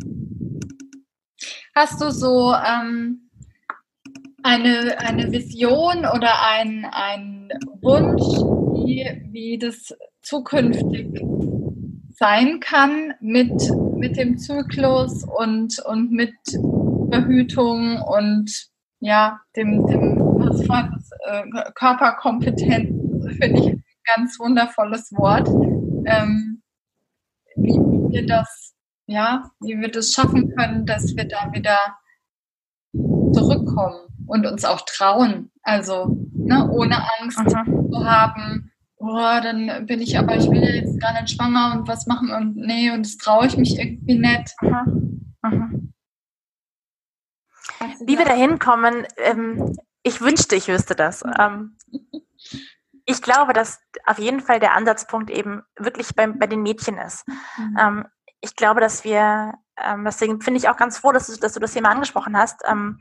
Hast 1.74 2.00
du 2.00 2.10
so 2.10 2.54
ähm, 2.54 3.30
eine, 4.42 4.98
eine 5.00 5.32
Vision 5.32 6.06
oder 6.06 6.46
ein, 6.46 6.86
ein 6.90 7.48
Wunsch, 7.82 8.22
wie, 8.84 9.28
wie 9.32 9.58
das 9.58 9.92
zukünftig 10.22 11.20
sein 12.10 12.60
kann 12.60 13.14
mit, 13.20 13.52
mit 13.96 14.16
dem 14.16 14.38
Zyklus 14.38 15.24
und, 15.24 15.78
und 15.80 16.12
mit 16.12 16.34
Verhütung 17.10 18.00
und 18.02 18.68
ja, 19.00 19.40
dem, 19.56 19.84
dem 19.86 20.18
was 20.18 20.68
war 20.68 20.90
das, 20.94 21.10
äh, 21.26 21.72
Körperkompetenz, 21.74 23.36
finde 23.38 23.60
ich 23.60 23.83
ganz 24.04 24.38
wundervolles 24.38 25.12
Wort. 25.12 25.48
Ähm, 26.06 26.62
wie, 27.56 27.78
wir 28.12 28.26
das, 28.26 28.74
ja, 29.06 29.50
wie 29.60 29.78
wir 29.80 29.90
das 29.90 30.12
schaffen 30.12 30.54
können, 30.54 30.86
dass 30.86 31.14
wir 31.16 31.26
da 31.26 31.52
wieder 31.52 31.78
zurückkommen 33.32 34.08
und 34.26 34.46
uns 34.46 34.64
auch 34.64 34.82
trauen. 34.82 35.50
Also 35.62 36.16
ne, 36.32 36.68
ohne 36.70 36.96
Angst 37.20 37.38
Aha. 37.38 37.64
zu 37.64 38.04
haben, 38.04 38.70
oh, 38.96 39.40
dann 39.42 39.86
bin 39.86 40.00
ich 40.00 40.18
aber, 40.18 40.36
ich 40.36 40.48
bin 40.48 40.62
jetzt 40.62 41.00
gar 41.00 41.12
nicht 41.20 41.34
schwanger 41.34 41.76
und 41.76 41.88
was 41.88 42.06
machen 42.06 42.30
und 42.30 42.56
nee, 42.56 42.90
und 42.90 43.04
das 43.04 43.16
traue 43.16 43.46
ich 43.46 43.56
mich 43.56 43.78
irgendwie 43.78 44.18
nicht. 44.18 44.54
Aha. 44.60 44.84
Aha. 45.42 45.70
Wie 48.06 48.18
wir 48.18 48.24
da 48.24 48.34
hinkommen, 48.34 49.06
ähm, 49.16 49.76
ich 50.02 50.20
wünschte, 50.20 50.56
ich 50.56 50.68
wüsste 50.68 50.94
das. 50.94 51.22
Ähm, 51.38 51.76
ich 53.06 53.22
glaube, 53.22 53.52
dass 53.52 53.80
auf 54.06 54.18
jeden 54.18 54.40
Fall 54.40 54.60
der 54.60 54.74
Ansatzpunkt 54.74 55.30
eben 55.30 55.62
wirklich 55.76 56.14
bei, 56.14 56.26
bei 56.26 56.46
den 56.46 56.62
Mädchen 56.62 56.98
ist. 56.98 57.26
Mhm. 57.56 57.76
Ähm, 57.78 58.06
ich 58.40 58.56
glaube, 58.56 58.80
dass 58.80 59.04
wir, 59.04 59.54
ähm, 59.76 60.04
deswegen 60.04 60.40
finde 60.40 60.58
ich 60.58 60.68
auch 60.68 60.76
ganz 60.76 60.98
froh, 60.98 61.12
dass 61.12 61.26
du, 61.26 61.36
dass 61.38 61.52
du 61.52 61.60
das 61.60 61.72
Thema 61.72 61.90
angesprochen 61.90 62.36
hast. 62.36 62.62
Ähm, 62.66 62.98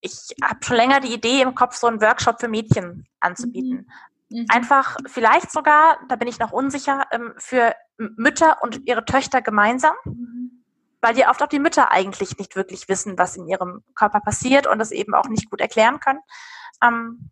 ich 0.00 0.34
habe 0.42 0.64
schon 0.64 0.76
länger 0.76 1.00
die 1.00 1.12
Idee 1.12 1.42
im 1.42 1.54
Kopf, 1.54 1.76
so 1.76 1.86
einen 1.86 2.00
Workshop 2.00 2.40
für 2.40 2.48
Mädchen 2.48 3.06
anzubieten. 3.20 3.90
Mhm. 4.28 4.40
Mhm. 4.40 4.46
Einfach 4.48 4.96
vielleicht 5.06 5.50
sogar, 5.50 5.98
da 6.08 6.16
bin 6.16 6.28
ich 6.28 6.38
noch 6.38 6.52
unsicher, 6.52 7.06
ähm, 7.10 7.34
für 7.36 7.74
Mütter 7.98 8.62
und 8.62 8.86
ihre 8.86 9.04
Töchter 9.04 9.42
gemeinsam. 9.42 9.94
Mhm 10.04 10.60
weil 11.00 11.14
die 11.14 11.26
oft 11.26 11.42
auch 11.42 11.48
die 11.48 11.58
Mütter 11.58 11.90
eigentlich 11.90 12.36
nicht 12.38 12.56
wirklich 12.56 12.88
wissen, 12.88 13.18
was 13.18 13.36
in 13.36 13.48
ihrem 13.48 13.82
Körper 13.94 14.20
passiert 14.20 14.66
und 14.66 14.78
das 14.78 14.92
eben 14.92 15.14
auch 15.14 15.28
nicht 15.28 15.50
gut 15.50 15.60
erklären 15.60 16.00
können. 16.00 16.20
Ähm, 16.82 17.30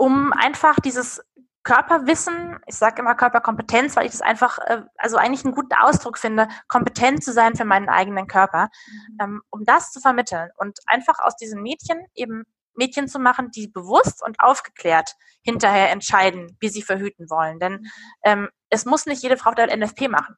um 0.00 0.32
einfach 0.32 0.80
dieses 0.80 1.22
Körperwissen, 1.62 2.58
ich 2.66 2.76
sage 2.76 3.02
immer 3.02 3.14
Körperkompetenz, 3.14 3.96
weil 3.96 4.06
ich 4.06 4.12
das 4.12 4.22
einfach, 4.22 4.58
äh, 4.60 4.82
also 4.96 5.18
eigentlich 5.18 5.44
einen 5.44 5.54
guten 5.54 5.74
Ausdruck 5.74 6.16
finde, 6.16 6.48
kompetent 6.68 7.22
zu 7.22 7.34
sein 7.34 7.54
für 7.54 7.66
meinen 7.66 7.90
eigenen 7.90 8.26
Körper, 8.26 8.70
mhm. 8.86 9.18
ähm, 9.20 9.42
um 9.50 9.64
das 9.66 9.92
zu 9.92 10.00
vermitteln 10.00 10.48
und 10.56 10.78
einfach 10.86 11.18
aus 11.18 11.36
diesen 11.36 11.60
Mädchen 11.60 12.06
eben 12.14 12.44
Mädchen 12.74 13.08
zu 13.08 13.18
machen, 13.18 13.50
die 13.50 13.68
bewusst 13.68 14.22
und 14.24 14.40
aufgeklärt 14.40 15.16
hinterher 15.42 15.90
entscheiden, 15.90 16.56
wie 16.60 16.70
sie 16.70 16.82
verhüten 16.82 17.28
wollen. 17.28 17.58
Denn 17.58 17.72
mhm. 17.72 17.90
ähm, 18.24 18.48
es 18.70 18.86
muss 18.86 19.04
nicht 19.04 19.22
jede 19.22 19.36
Frau 19.36 19.52
der 19.52 19.76
NFP 19.76 20.08
machen. 20.08 20.34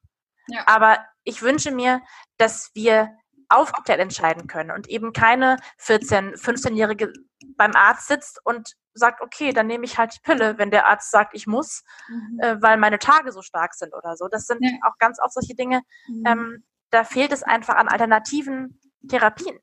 Ja. 0.49 0.65
Aber 0.67 0.99
ich 1.23 1.41
wünsche 1.41 1.71
mir, 1.71 2.03
dass 2.37 2.73
wir 2.75 3.17
aufgeklärt 3.49 4.01
entscheiden 4.01 4.49
können 4.49 4.73
und 4.73 4.89
eben 4.89 5.13
keine 5.13 5.59
14-, 5.81 6.35
15-Jährige 6.37 7.13
beim 7.57 7.77
Arzt 7.77 8.09
sitzt 8.09 8.41
und 8.45 8.75
sagt, 8.95 9.21
okay, 9.21 9.53
dann 9.53 9.67
nehme 9.67 9.85
ich 9.85 9.99
halt 9.99 10.15
die 10.15 10.21
Pille, 10.23 10.59
wenn 10.59 10.71
der 10.71 10.87
Arzt 10.87 11.11
sagt, 11.11 11.35
ich 11.35 11.47
muss, 11.47 11.85
mhm. 12.09 12.41
äh, 12.41 12.63
weil 12.63 12.77
meine 12.77 12.99
Tage 12.99 13.33
so 13.33 13.43
stark 13.43 13.75
sind 13.75 13.95
oder 13.95 14.17
so. 14.17 14.29
Das 14.29 14.47
sind 14.47 14.63
ja. 14.63 14.71
auch 14.87 14.99
ganz 14.99 15.19
oft 15.21 15.35
solche 15.35 15.55
Dinge. 15.55 15.83
Mhm. 16.09 16.25
Ähm, 16.27 16.65
da 16.91 17.05
fehlt 17.05 17.33
es 17.33 17.43
einfach 17.43 17.77
an 17.77 17.89
alternativen 17.89 18.81
Therapien. 19.09 19.59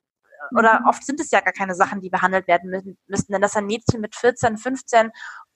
Oder 0.56 0.80
mhm. 0.80 0.86
oft 0.86 1.04
sind 1.04 1.20
es 1.20 1.30
ja 1.30 1.40
gar 1.40 1.52
keine 1.52 1.74
Sachen, 1.74 2.00
die 2.00 2.10
behandelt 2.10 2.48
werden 2.48 2.70
müssen, 2.70 2.98
müssen. 3.06 3.32
Denn 3.32 3.42
dass 3.42 3.56
ein 3.56 3.66
Mädchen 3.66 4.00
mit 4.00 4.16
14, 4.16 4.56
15 4.56 5.10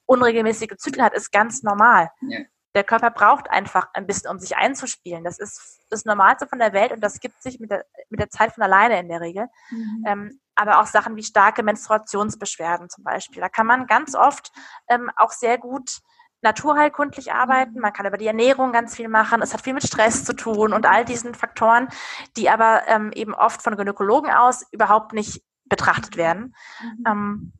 unregelmäßige 0.07 0.77
Zyklen 0.79 1.05
hat, 1.05 1.15
ist 1.15 1.33
ganz 1.33 1.63
normal. 1.63 2.11
Ja 2.21 2.41
der 2.75 2.85
Körper 2.85 3.11
braucht 3.11 3.51
einfach 3.51 3.89
ein 3.95 4.07
bisschen, 4.07 4.31
um 4.31 4.39
sich 4.39 4.57
einzuspielen. 4.57 5.23
Das 5.23 5.39
ist 5.39 5.81
das 5.91 6.05
Normalste 6.05 6.47
von 6.47 6.59
der 6.59 6.73
Welt 6.73 6.93
und 6.93 7.01
das 7.01 7.21
gibt 7.21 7.41
sich 7.41 7.61
mit 7.61 7.71
der, 7.71 7.87
mit 8.11 8.21
der 8.21 8.31
Zeit 8.31 8.53
von 8.53 8.65
alleine 8.65 8.99
in 8.99 9.09
der 9.09 9.21
Regel. 9.21 9.47
Mhm. 9.71 10.05
Ähm, 10.07 10.41
aber 10.55 10.81
auch 10.81 10.87
Sachen 10.87 11.17
wie 11.17 11.23
starke 11.23 11.63
Menstruationsbeschwerden 11.63 12.89
zum 12.89 13.05
Beispiel. 13.05 13.41
Da 13.41 13.49
kann 13.49 13.67
man 13.67 13.87
ganz 13.87 14.15
oft 14.15 14.53
ähm, 14.89 15.11
auch 15.17 15.33
sehr 15.33 15.59
gut 15.59 16.01
naturheilkundlich 16.43 17.33
arbeiten. 17.33 17.81
Man 17.81 17.93
kann 17.93 18.07
über 18.07 18.19
die 18.19 18.27
Ernährung 18.27 18.73
ganz 18.73 18.95
viel 18.95 19.09
machen. 19.09 19.43
Es 19.43 19.53
hat 19.53 19.63
viel 19.63 19.73
mit 19.73 19.87
Stress 19.87 20.25
zu 20.25 20.35
tun 20.35 20.73
und 20.73 20.87
all 20.87 21.05
diesen 21.05 21.35
Faktoren, 21.35 21.89
die 22.37 22.51
aber 22.51 22.83
ähm, 22.87 23.11
eben 23.15 23.35
oft 23.35 23.63
von 23.63 23.77
Gynäkologen 23.77 24.31
aus 24.31 24.65
überhaupt 24.71 25.13
nicht 25.13 25.43
betrachtet 25.65 26.17
werden. 26.17 26.55
Mhm. 26.83 27.05
Ähm, 27.07 27.53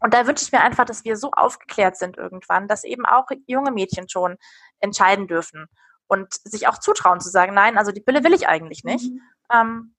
und 0.00 0.12
da 0.12 0.26
wünsche 0.26 0.44
ich 0.44 0.52
mir 0.52 0.60
einfach, 0.60 0.84
dass 0.84 1.04
wir 1.04 1.16
so 1.16 1.30
aufgeklärt 1.30 1.96
sind 1.96 2.18
irgendwann, 2.18 2.68
dass 2.68 2.84
eben 2.84 3.06
auch 3.06 3.26
junge 3.46 3.70
Mädchen 3.70 4.08
schon 4.08 4.36
entscheiden 4.80 5.26
dürfen 5.26 5.66
und 6.06 6.34
sich 6.44 6.68
auch 6.68 6.78
zutrauen 6.78 7.20
zu 7.20 7.30
sagen, 7.30 7.54
nein, 7.54 7.78
also 7.78 7.92
die 7.92 8.02
Pille 8.02 8.22
will 8.24 8.34
ich 8.34 8.48
eigentlich 8.48 8.84
nicht. 8.84 9.10
Mhm. 9.10 9.20
Ähm, 9.52 9.94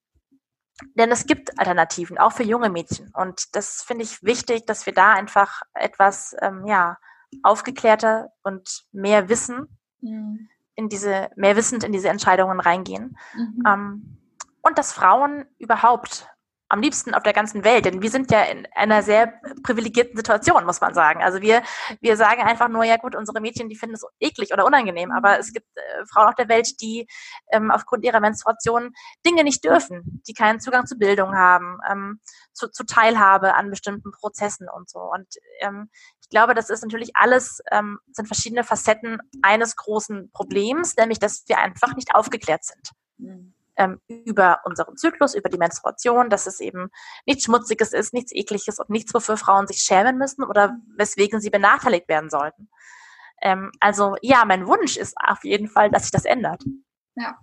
denn 0.96 1.12
es 1.12 1.26
gibt 1.26 1.58
Alternativen, 1.60 2.18
auch 2.18 2.32
für 2.32 2.44
junge 2.44 2.70
Mädchen. 2.70 3.12
Und 3.14 3.56
das 3.56 3.82
finde 3.82 4.04
ich 4.04 4.24
wichtig, 4.24 4.66
dass 4.66 4.86
wir 4.86 4.94
da 4.94 5.14
einfach 5.14 5.62
etwas 5.74 6.36
ähm, 6.42 6.66
ja, 6.68 6.98
aufgeklärter 7.44 8.30
und 8.44 8.86
mehr 8.92 9.30
Wissen 9.30 9.68
mhm. 10.02 10.50
in 10.76 10.90
diese, 10.90 11.30
mehr 11.36 11.56
wissend 11.56 11.84
in 11.84 11.92
diese 11.92 12.10
Entscheidungen 12.10 12.60
reingehen. 12.60 13.18
Mhm. 13.36 13.64
Ähm, 13.68 14.18
und 14.62 14.78
dass 14.78 14.94
Frauen 14.94 15.46
überhaupt 15.58 16.30
am 16.70 16.82
liebsten 16.82 17.14
auf 17.14 17.24
der 17.24 17.34
ganzen 17.34 17.64
Welt, 17.64 17.86
denn 17.86 18.02
wir 18.02 18.10
sind 18.10 18.32
ja 18.32 18.44
in 18.44 18.68
einer 18.76 19.02
sehr 19.02 19.34
privilegierten 19.64 20.18
Situation, 20.18 20.66
muss 20.66 20.82
man 20.82 20.94
sagen. 20.94 21.24
Also 21.24 21.42
wir, 21.42 21.64
wir 22.02 22.18
sagen 22.18 22.42
einfach 22.42 22.68
nur, 22.68 22.84
ja 22.84 22.98
gut, 22.98 23.16
unsere 23.16 23.40
Mädchen, 23.40 23.70
die 23.70 23.76
finden 23.76 23.96
es 23.96 24.06
eklig 24.20 24.52
oder 24.52 24.66
unangenehm, 24.66 25.12
aber 25.12 25.40
es 25.40 25.54
gibt 25.54 25.68
äh, 25.76 26.06
Frauen 26.12 26.28
auf 26.28 26.36
der 26.36 26.50
Welt, 26.50 26.82
die 26.82 27.08
ähm, 27.52 27.72
aufgrund 27.72 28.04
ihrer 28.04 28.20
Menstruation 28.20 28.94
Dinge 29.26 29.44
nicht 29.44 29.64
dürfen, 29.64 30.22
die 30.28 30.34
keinen 30.34 30.60
Zugang 30.60 30.86
zu 30.86 30.98
Bildung 30.98 31.36
haben, 31.36 31.80
ähm, 31.90 32.20
zu, 32.54 32.68
zu 32.70 32.86
Teilhabe 32.86 33.54
an 33.54 33.70
bestimmten 33.70 34.12
Prozessen 34.12 34.68
und 34.70 34.90
so. 34.90 35.00
Und 35.00 35.28
ähm, 35.62 35.90
ich 36.22 36.30
glaube, 36.30 36.54
das 36.54 36.70
ist 36.70 36.84
natürlich 36.84 37.12
alles, 37.16 37.62
ähm, 37.72 38.00
sind 38.12 38.26
verschiedene 38.26 38.66
Facetten 38.66 39.20
eines 39.42 39.78
großen 39.78 40.32
Problems, 40.32 40.98
nämlich 40.98 41.20
dass 41.20 41.46
wir 41.48 41.60
einfach 41.60 41.96
nicht 41.96 42.14
aufgeklärt 42.14 42.66
sind. 42.66 42.92
Mhm 43.18 43.54
ähm, 43.78 44.02
über 44.08 44.62
unseren 44.66 44.98
Zyklus, 44.98 45.36
über 45.36 45.50
die 45.50 45.58
Menstruation, 45.58 46.30
dass 46.30 46.48
es 46.48 46.60
eben 46.60 46.90
nichts 47.26 47.46
Schmutziges 47.46 47.94
ist, 47.94 48.14
nichts 48.14 48.32
Ekliges 48.34 48.80
und 48.80 48.90
nichts, 48.90 49.14
wofür 49.14 49.38
Frauen 49.38 49.68
sich 49.68 49.78
schämen 49.78 50.18
müssen 50.18 50.44
oder 50.44 50.78
weswegen 50.96 51.40
sie 51.40 51.50
benachteiligt 51.50 52.08
werden 52.10 52.30
sollten. 52.30 52.70
Ähm, 53.42 53.72
also 53.80 54.16
ja, 54.22 54.44
mein 54.46 54.68
Wunsch 54.68 54.98
ist 54.98 55.16
auf 55.24 55.44
jeden 55.44 55.70
Fall, 55.70 55.92
dass 55.92 56.04
sich 56.04 56.12
das 56.12 56.26
ändert. 56.26 56.64
Ja. 57.16 57.38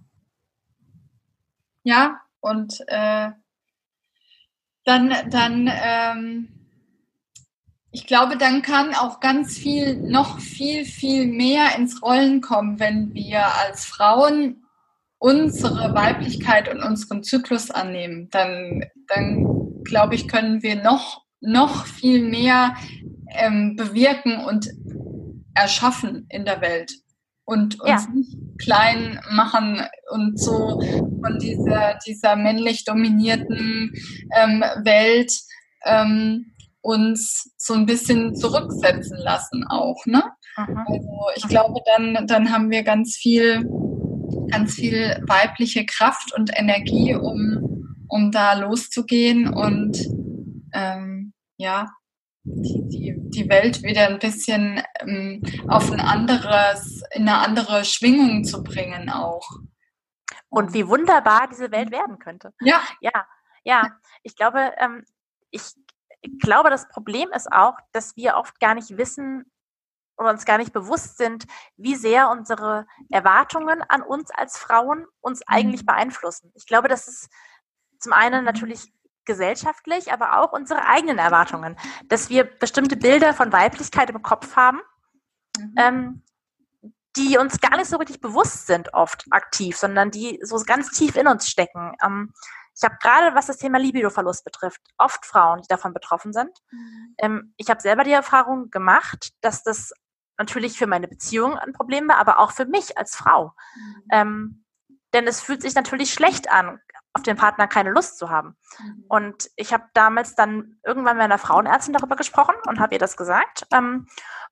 Ja, 1.85 2.21
und 2.41 2.81
äh, 2.89 3.31
dann, 4.85 5.15
dann 5.31 5.71
ähm, 5.73 6.49
ich 7.91 8.07
glaube, 8.07 8.37
dann 8.37 8.63
kann 8.63 8.95
auch 8.95 9.21
ganz 9.21 9.57
viel, 9.57 9.97
noch 9.97 10.41
viel, 10.41 10.85
viel 10.85 11.27
mehr 11.27 11.77
ins 11.77 12.03
Rollen 12.03 12.41
kommen, 12.41 12.81
wenn 12.81 13.15
wir 13.15 13.47
als 13.55 13.85
Frauen 13.85 14.64
unsere 15.25 15.95
Weiblichkeit 15.95 16.69
und 16.69 16.83
unseren 16.83 17.23
Zyklus 17.23 17.71
annehmen, 17.71 18.29
dann, 18.31 18.83
dann 19.09 19.83
glaube 19.83 20.15
ich, 20.15 20.29
können 20.29 20.63
wir 20.63 20.83
noch, 20.83 21.23
noch 21.41 21.87
viel 21.87 22.29
mehr 22.29 22.75
ähm, 23.31 23.75
bewirken 23.75 24.45
und 24.45 24.69
erschaffen 25.55 26.27
in 26.29 26.45
der 26.45 26.61
Welt 26.61 26.93
und 27.47 27.81
uns 27.81 28.05
ja. 28.05 28.09
nicht 28.13 28.37
klein 28.59 29.19
machen 29.31 29.81
und 30.11 30.39
so 30.39 30.83
von 31.23 31.39
dieser, 31.39 31.99
dieser 32.07 32.37
männlich 32.37 32.85
dominierten 32.85 33.93
ähm, 34.37 34.61
Welt 34.83 35.33
ähm, 35.87 36.53
uns 36.83 37.51
so 37.57 37.73
ein 37.73 37.87
bisschen 37.87 38.35
zurücksetzen 38.35 39.17
lassen 39.17 39.65
auch, 39.71 40.05
ne? 40.05 40.23
Also 40.57 41.27
ich 41.37 41.49
glaube, 41.49 41.81
dann, 41.85 42.27
dann 42.27 42.53
haben 42.53 42.71
wir 42.71 42.85
ganz 42.85 43.17
viel, 43.17 43.65
ganz 44.51 44.75
viel 44.75 45.23
weibliche 45.27 45.87
Kraft 45.87 46.33
und 46.37 46.51
Energie, 46.57 47.15
um, 47.15 47.97
um 48.09 48.31
da 48.31 48.55
loszugehen 48.55 49.49
und 49.53 49.99
ähm, 50.73 51.33
ja, 51.57 51.89
die, 52.45 52.89
die, 52.89 53.15
die 53.17 53.49
Welt 53.49 53.83
wieder 53.83 54.09
ein 54.09 54.19
bisschen 54.19 54.83
ähm, 55.01 55.43
auf 55.69 55.91
ein 55.91 56.01
anderes, 56.01 57.03
in 57.13 57.29
eine 57.29 57.39
andere 57.39 57.85
Schwingung 57.85 58.45
zu 58.45 58.63
bringen 58.63 59.09
auch. 59.09 59.49
Und 60.51 60.75
wie 60.75 60.87
wunderbar 60.87 61.49
diese 61.51 61.71
Welt 61.73 61.91
werden 61.91 62.19
könnte. 62.19 62.53
Ja. 62.61 62.81
Ja, 63.01 63.27
ja. 63.65 63.91
Ich 64.23 64.37
glaube, 64.37 64.73
ähm, 64.79 65.05
ich 65.51 65.63
glaube, 66.41 66.71
das 66.71 66.89
Problem 66.89 67.31
ist 67.35 67.51
auch, 67.51 67.75
dass 67.93 68.15
wir 68.17 68.37
oft 68.37 68.61
gar 68.61 68.75
nicht 68.75 68.97
wissen 68.97 69.51
oder 70.17 70.31
uns 70.31 70.45
gar 70.45 70.59
nicht 70.59 70.73
bewusst 70.73 71.19
sind, 71.19 71.45
wie 71.77 71.97
sehr 71.97 72.31
unsere 72.31 72.87
Erwartungen 73.11 73.83
an 73.83 74.03
uns 74.03 74.31
als 74.31 74.57
Frauen 74.57 75.07
uns 75.21 75.43
eigentlich 75.47 75.83
mhm. 75.83 75.87
beeinflussen. 75.87 76.53
Ich 76.55 76.67
glaube, 76.67 76.89
das 76.89 77.09
ist 77.09 77.29
zum 77.99 78.13
einen 78.13 78.45
natürlich 78.45 78.93
gesellschaftlich, 79.25 80.13
aber 80.13 80.39
auch 80.39 80.53
unsere 80.53 80.87
eigenen 80.87 81.19
Erwartungen, 81.19 81.77
dass 82.07 82.29
wir 82.29 82.45
bestimmte 82.45 82.97
Bilder 82.97 83.33
von 83.33 83.53
Weiblichkeit 83.53 84.11
im 84.11 84.23
Kopf 84.23 84.57
haben, 84.57 84.81
mhm. 85.59 85.75
ähm, 85.77 86.23
die 87.17 87.39
uns 87.39 87.61
gar 87.61 87.77
nicht 87.77 87.89
so 87.89 87.97
richtig 87.97 88.21
bewusst 88.21 88.67
sind, 88.67 88.93
oft 88.93 89.25
aktiv, 89.31 89.77
sondern 89.77 90.11
die 90.11 90.41
so 90.43 90.57
ganz 90.67 90.91
tief 90.91 91.17
in 91.17 91.29
uns 91.29 91.49
stecken. 91.49 91.95
Ähm, 92.05 92.33
ich 92.77 92.83
habe 92.83 92.97
gerade, 93.01 93.37
was 93.37 93.47
das 93.47 93.59
Thema 93.59 93.79
Libido-Verlust 93.79 94.45
betrifft, 94.45 94.81
oft 94.99 95.25
Frauen, 95.25 95.63
die 95.63 95.69
davon 95.69 95.95
betroffen 95.95 96.33
sind. 96.33 96.51
Mhm. 96.71 97.15
Ähm, 97.19 97.55
ich 97.57 97.71
habe 97.71 97.81
selber 97.81 98.03
die 98.05 98.13
Erfahrung 98.13 98.71
gemacht, 98.71 99.33
dass 99.43 99.63
das 99.63 99.93
natürlich 100.39 100.79
für 100.79 100.87
meine 100.87 101.09
Beziehung 101.09 101.57
ein 101.57 101.73
Problem 101.73 102.09
war, 102.09 102.17
aber 102.17 102.41
auch 102.41 102.53
für 102.53 102.67
mich 102.67 102.99
als 102.99 103.15
Frau. 103.17 103.53
Mhm. 103.77 104.03
Ähm, 104.13 104.65
denn 105.13 105.27
es 105.27 105.41
fühlt 105.41 105.63
sich 105.63 105.75
natürlich 105.75 106.13
schlecht 106.13 106.51
an, 106.51 106.81
auf 107.13 107.23
den 107.23 107.37
Partner 107.37 107.69
keine 107.69 107.91
Lust 107.91 108.19
zu 108.19 108.29
haben. 108.29 108.57
Mhm. 108.79 109.05
Und 109.09 109.51
ich 109.57 109.73
habe 109.73 109.85
damals 109.95 110.35
dann 110.35 110.79
irgendwann 110.85 111.17
mit 111.17 111.25
einer 111.25 111.39
Frauenärztin 111.39 111.95
darüber 111.95 112.17
gesprochen 112.17 112.55
und 112.67 112.81
habe 112.81 112.95
ihr 112.95 112.99
das 112.99 113.17
gesagt. 113.17 113.67
Ähm, 113.73 114.07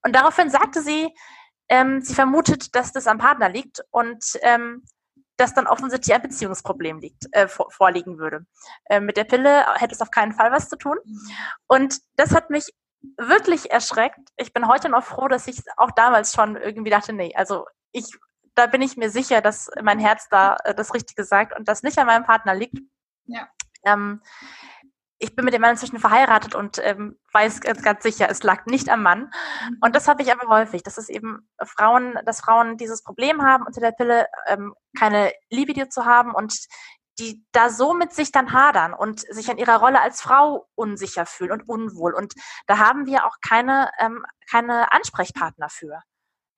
und 0.05 0.15
daraufhin 0.15 0.51
sagte 0.51 0.81
sie, 0.81 1.13
ähm, 1.69 2.01
sie 2.01 2.15
vermutet, 2.15 2.75
dass 2.75 2.93
das 2.93 3.07
am 3.07 3.19
Partner 3.19 3.49
liegt 3.49 3.83
und 3.91 4.25
ähm, 4.43 4.85
dass 5.37 5.55
dann 5.55 5.67
offensichtlich 5.67 6.15
ein 6.15 6.23
Beziehungsproblem 6.23 6.99
liegt, 6.99 7.27
äh, 7.33 7.49
vor, 7.49 7.71
vorliegen 7.71 8.19
würde. 8.19 8.47
Äh, 8.85 9.01
mit 9.01 9.17
der 9.17 9.25
Pille 9.25 9.65
hätte 9.75 9.95
es 9.95 10.01
auf 10.01 10.11
keinen 10.11 10.33
Fall 10.33 10.53
was 10.53 10.69
zu 10.69 10.77
tun. 10.77 10.99
Mhm. 11.05 11.31
Und 11.67 11.99
das 12.17 12.33
hat 12.33 12.51
mich 12.51 12.73
wirklich 13.17 13.71
erschreckt. 13.71 14.21
Ich 14.37 14.53
bin 14.53 14.69
heute 14.69 14.89
noch 14.89 15.05
froh, 15.05 15.29
dass 15.29 15.47
ich 15.47 15.63
auch 15.77 15.91
damals 15.91 16.33
schon 16.33 16.57
irgendwie 16.57 16.91
dachte, 16.91 17.13
nee, 17.13 17.35
also 17.35 17.67
ich 17.93 18.07
da 18.55 18.67
bin 18.67 18.83
ich 18.83 18.97
mir 18.97 19.11
sicher, 19.11 19.41
dass 19.41 19.71
mein 19.83 19.99
Herz 19.99 20.29
da 20.29 20.57
äh, 20.65 20.75
das 20.75 20.95
Richtige 20.95 21.25
sagt 21.25 21.59
und 21.59 21.69
das 21.69 21.83
nicht 21.83 21.99
an 21.99 22.07
meinem 22.07 22.25
Partner 22.25 22.55
liegt. 22.55 22.79
Ja. 23.25 23.49
Ähm, 23.85 24.23
ich 25.19 25.37
bin 25.37 25.45
mit 25.45 25.55
dem 25.55 25.63
Mann 25.63 25.71
inzwischen 25.71 26.01
verheiratet 26.01 26.57
und 26.57 26.79
ähm, 26.83 27.17
weiß 27.33 27.61
ganz, 27.61 27.83
ganz 27.83 28.03
sicher, 28.03 28.29
es 28.29 28.43
lag 28.43 28.67
nicht 28.67 28.89
am 28.89 29.03
Mann. 29.03 29.31
Mhm. 29.69 29.79
Und 29.81 29.95
das 29.95 30.09
habe 30.09 30.23
ich 30.23 30.33
aber 30.33 30.49
häufig, 30.49 30.83
dass 30.83 30.99
es 30.99 31.09
eben 31.09 31.49
Frauen, 31.65 32.19
dass 32.27 32.41
Frauen 32.41 32.77
dieses 32.77 33.05
Problem 33.05 33.43
haben, 33.43 33.65
unter 33.65 33.81
der 33.81 33.93
Pille 33.93 34.27
ähm, 34.49 34.75
keine 34.99 35.33
Libido 35.49 35.87
zu 35.87 36.05
haben 36.05 36.35
und 36.35 36.67
die 37.19 37.45
da 37.53 37.71
so 37.71 37.95
mit 37.95 38.13
sich 38.13 38.33
dann 38.33 38.53
hadern 38.53 38.95
und 38.95 39.21
sich 39.21 39.51
an 39.51 39.59
ihrer 39.59 39.77
Rolle 39.77 40.01
als 40.01 40.21
Frau 40.21 40.69
unsicher 40.75 41.27
fühlen 41.27 41.53
und 41.53 41.69
unwohl. 41.69 42.15
Und 42.15 42.35
da 42.67 42.79
haben 42.79 43.07
wir 43.07 43.27
auch 43.27 43.37
keine, 43.47 43.91
ähm, 43.99 44.25
keine 44.51 44.93
Ansprechpartner 44.93 45.69
für. 45.69 46.01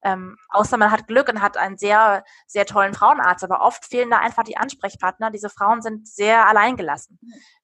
Ähm, 0.04 0.36
außer 0.50 0.76
man 0.76 0.90
hat 0.90 1.06
Glück 1.06 1.30
und 1.30 1.40
hat 1.40 1.56
einen 1.56 1.78
sehr, 1.78 2.24
sehr 2.46 2.66
tollen 2.66 2.92
Frauenarzt. 2.92 3.42
Aber 3.42 3.62
oft 3.62 3.86
fehlen 3.86 4.10
da 4.10 4.18
einfach 4.18 4.44
die 4.44 4.58
Ansprechpartner. 4.58 5.30
Diese 5.30 5.48
Frauen 5.48 5.80
sind 5.80 6.06
sehr 6.06 6.46
alleingelassen 6.46 7.18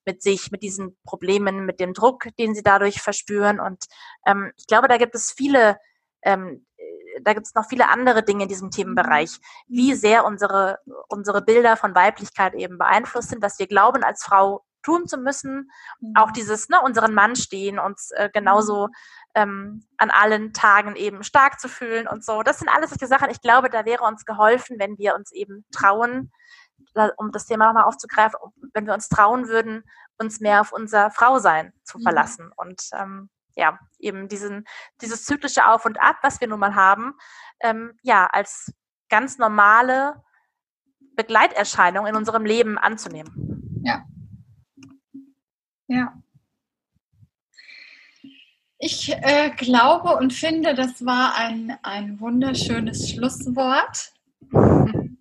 mit 0.07 0.23
sich, 0.23 0.51
mit 0.51 0.63
diesen 0.63 0.99
Problemen, 1.05 1.67
mit 1.67 1.81
dem 1.81 1.93
Druck, 1.93 2.29
den 2.39 2.55
sie 2.55 2.63
dadurch 2.63 3.03
verspüren. 3.03 3.61
Und 3.61 3.85
ähm, 4.27 4.53
ich 4.57 4.67
glaube, 4.67 4.89
da 4.89 4.97
gibt 4.97 5.15
es 5.15 5.33
viele, 5.33 5.79
ähm, 6.23 6.67
da 7.23 7.33
gibt 7.33 7.47
es 7.47 7.55
noch 7.55 7.67
viele 7.69 7.89
andere 7.89 8.23
Dinge 8.23 8.45
in 8.45 8.49
diesem 8.49 8.71
Themenbereich, 8.71 9.39
wie 9.69 9.95
sehr 9.95 10.25
unsere, 10.25 10.79
unsere 11.09 11.43
Bilder 11.43 11.77
von 11.77 11.95
Weiblichkeit 11.95 12.55
eben 12.55 12.79
beeinflusst 12.79 13.31
sind, 13.31 13.43
was 13.43 13.59
wir 13.59 13.67
glauben, 13.67 14.05
als 14.05 14.25
Frau 14.25 14.65
tun 14.83 15.07
zu 15.07 15.19
müssen. 15.19 15.71
Auch 16.15 16.31
dieses, 16.31 16.69
ne, 16.69 16.81
unseren 16.81 17.15
Mann 17.15 17.37
stehen, 17.37 17.79
uns 17.79 18.11
äh, 18.13 18.31
genauso 18.33 18.89
ähm, 19.35 19.87
an 19.99 20.11
allen 20.11 20.53
Tagen 20.53 20.97
eben 20.97 21.23
stark 21.23 21.61
zu 21.61 21.69
fühlen 21.69 22.09
und 22.09 22.25
so. 22.25 22.43
Das 22.43 22.59
sind 22.59 22.69
alles 22.69 22.91
solche 22.91 23.07
Sachen. 23.07 23.31
Ich 23.31 23.41
glaube, 23.41 23.71
da 23.71 23.85
wäre 23.85 24.05
uns 24.05 24.25
geholfen, 24.25 24.79
wenn 24.79 24.99
wir 24.99 25.15
uns 25.15 25.33
eben 25.33 25.65
trauen, 25.71 26.33
um 27.17 27.31
das 27.31 27.47
Thema 27.47 27.67
nochmal 27.67 27.85
aufzugreifen, 27.85 28.39
wenn 28.73 28.87
wir 28.87 28.95
uns 28.95 29.09
trauen 29.09 29.49
würden, 29.49 29.85
uns 30.19 30.41
mehr 30.41 30.61
auf 30.61 30.73
unser 30.73 31.11
Frausein 31.11 31.73
zu 31.85 31.99
mhm. 31.99 32.03
verlassen 32.03 32.47
mhm. 32.47 32.53
und 32.57 32.83
ähm, 32.95 33.31
ja, 33.57 33.79
eben 33.99 34.29
diesen, 34.29 34.65
dieses 35.01 35.25
zyklische 35.25 35.67
Auf 35.67 35.85
und 35.85 36.01
Ab, 36.01 36.17
was 36.23 36.41
wir 36.41 36.49
nun 36.49 36.61
mal 36.61 36.75
haben, 36.75 37.15
ähm, 37.61 37.99
ja, 38.03 38.27
als 38.27 38.73
ganz 39.09 39.39
normale 39.39 40.23
Begleiterscheinung 41.17 42.07
in 42.07 42.17
unserem 42.17 42.45
Leben 42.45 42.79
anzunehmen. 42.79 43.83
Ja. 43.85 44.05
Ja. 45.89 46.15
Ich 48.79 49.13
äh, 49.13 49.51
glaube 49.51 50.17
und 50.17 50.33
finde, 50.33 50.75
das 50.75 51.05
war 51.05 51.35
ein, 51.35 51.79
ein 51.83 52.21
wunderschönes 52.21 53.11
Schlusswort. 53.11 54.13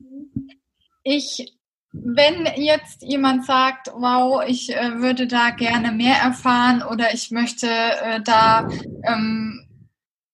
Ich, 1.03 1.58
wenn 2.03 2.47
jetzt 2.55 3.03
jemand 3.03 3.45
sagt, 3.45 3.88
wow, 3.93 4.43
ich 4.45 4.75
äh, 4.75 4.99
würde 4.99 5.27
da 5.27 5.51
gerne 5.51 5.91
mehr 5.91 6.15
erfahren 6.15 6.83
oder 6.83 7.13
ich 7.13 7.31
möchte 7.31 7.67
äh, 7.67 8.21
da 8.21 8.67
ähm, 9.03 9.65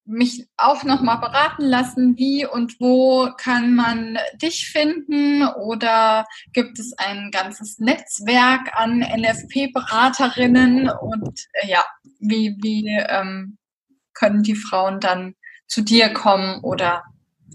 mich 0.05 0.47
auch 0.55 0.83
nochmal 0.83 1.17
beraten 1.17 1.63
lassen, 1.63 2.15
wie 2.17 2.45
und 2.45 2.79
wo 2.79 3.31
kann 3.37 3.73
man 3.75 4.19
dich 4.35 4.69
finden 4.69 5.43
oder 5.43 6.25
gibt 6.53 6.77
es 6.79 6.93
ein 6.97 7.31
ganzes 7.31 7.79
Netzwerk 7.79 8.71
an 8.73 8.99
NFP-Beraterinnen 8.99 10.89
und 10.89 11.47
äh, 11.53 11.67
ja, 11.67 11.83
wie, 12.19 12.55
wie 12.61 12.87
ähm, 13.09 13.57
können 14.13 14.43
die 14.43 14.55
Frauen 14.55 14.99
dann 14.99 15.35
zu 15.67 15.81
dir 15.81 16.13
kommen 16.13 16.63
oder 16.63 17.03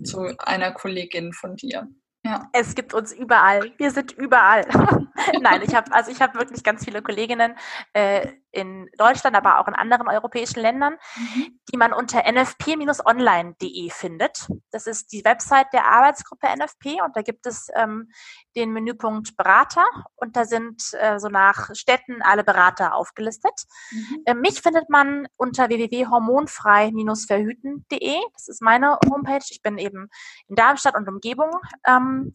zu 0.05 0.37
einer 0.38 0.73
Kollegin 0.73 1.33
von 1.33 1.55
dir? 1.55 1.88
Ja. 2.24 2.48
Es 2.52 2.74
gibt 2.74 2.92
uns 2.92 3.12
überall. 3.12 3.72
Wir 3.78 3.90
sind 3.90 4.12
überall. 4.12 4.66
Nein, 5.40 5.62
ich 5.62 5.74
habe 5.74 5.92
also 5.92 6.11
ich 6.11 6.20
habe 6.20 6.38
wirklich 6.38 6.62
ganz 6.62 6.85
viele 6.85 7.02
Kolleginnen 7.02 7.54
äh, 7.94 8.28
in 8.53 8.89
Deutschland, 8.97 9.37
aber 9.37 9.61
auch 9.61 9.69
in 9.69 9.75
anderen 9.75 10.09
europäischen 10.09 10.61
Ländern, 10.61 10.97
mhm. 11.17 11.61
die 11.73 11.77
man 11.77 11.93
unter 11.93 12.25
nfp-online.de 12.25 13.91
findet. 13.91 14.49
Das 14.71 14.87
ist 14.87 15.13
die 15.13 15.23
Website 15.25 15.67
der 15.73 15.87
Arbeitsgruppe 15.87 16.47
NFP 16.49 17.01
und 17.05 17.17
da 17.17 17.23
gibt 17.23 17.47
es 17.47 17.69
ähm, 17.75 18.11
den 18.57 18.73
Menüpunkt 18.73 19.37
Berater 19.37 19.85
und 20.17 20.37
da 20.37 20.45
sind 20.45 20.83
äh, 20.95 21.19
so 21.19 21.29
nach 21.29 21.71
Städten 21.75 22.23
alle 22.23 22.45
Berater 22.45 22.95
aufgelistet. 22.95 23.65
Mhm. 23.91 24.23
Äh, 24.27 24.35
mich 24.35 24.63
findet 24.63 24.89
man 24.91 25.27
unter 25.37 25.69
www.hormonfrei-verhüten.de. 25.69 28.17
Das 28.33 28.49
ist 28.49 28.63
meine 28.63 28.99
Homepage. 29.09 29.45
Ich 29.51 29.63
bin 29.63 29.79
eben 29.79 30.09
in 30.49 30.57
Darmstadt 30.57 30.97
und 30.97 31.09
Umgebung. 31.09 31.51
Ähm, 31.87 32.33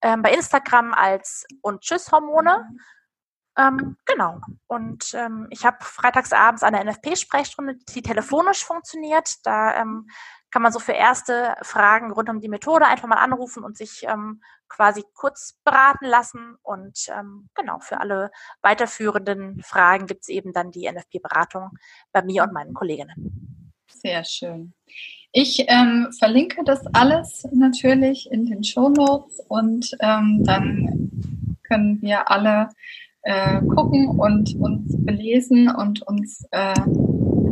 ähm, 0.00 0.22
bei 0.22 0.32
Instagram 0.32 0.94
als 0.94 1.44
und 1.60 1.80
Tschüss 1.80 2.12
Hormone. 2.12 2.68
Mhm. 2.70 2.78
Ähm, 3.58 3.96
genau. 4.04 4.40
Und 4.68 5.12
ähm, 5.14 5.48
ich 5.50 5.64
habe 5.66 5.78
freitagsabends 5.80 6.62
eine 6.62 6.84
NFP-Sprechstunde, 6.84 7.76
die 7.88 8.02
telefonisch 8.02 8.64
funktioniert. 8.64 9.44
Da 9.44 9.80
ähm, 9.80 10.08
kann 10.50 10.62
man 10.62 10.72
so 10.72 10.78
für 10.78 10.92
erste 10.92 11.56
Fragen 11.62 12.12
rund 12.12 12.28
um 12.30 12.40
die 12.40 12.48
Methode 12.48 12.86
einfach 12.86 13.08
mal 13.08 13.16
anrufen 13.16 13.64
und 13.64 13.76
sich 13.76 14.04
ähm, 14.04 14.40
quasi 14.68 15.02
kurz 15.12 15.58
beraten 15.64 16.06
lassen. 16.06 16.56
Und 16.62 17.06
ähm, 17.08 17.48
genau, 17.54 17.80
für 17.80 18.00
alle 18.00 18.30
weiterführenden 18.62 19.60
Fragen 19.62 20.06
gibt 20.06 20.22
es 20.22 20.28
eben 20.28 20.52
dann 20.52 20.70
die 20.70 20.88
NFP-Beratung 20.88 21.70
bei 22.12 22.22
mir 22.22 22.44
und 22.44 22.52
meinen 22.52 22.74
Kolleginnen. 22.74 23.74
Sehr 23.88 24.22
schön. 24.24 24.72
Ich 25.32 25.64
ähm, 25.68 26.08
verlinke 26.16 26.62
das 26.64 26.86
alles 26.94 27.44
natürlich 27.52 28.30
in 28.30 28.46
den 28.46 28.62
Show 28.62 28.88
Notes 28.88 29.40
und 29.48 29.94
dann 30.00 31.10
können 31.64 32.00
wir 32.00 32.30
alle 32.30 32.70
äh, 33.22 33.60
gucken 33.60 34.08
und 34.08 34.54
uns 34.56 34.94
belesen 35.04 35.68
und 35.68 36.02
uns 36.02 36.46
äh, 36.50 36.74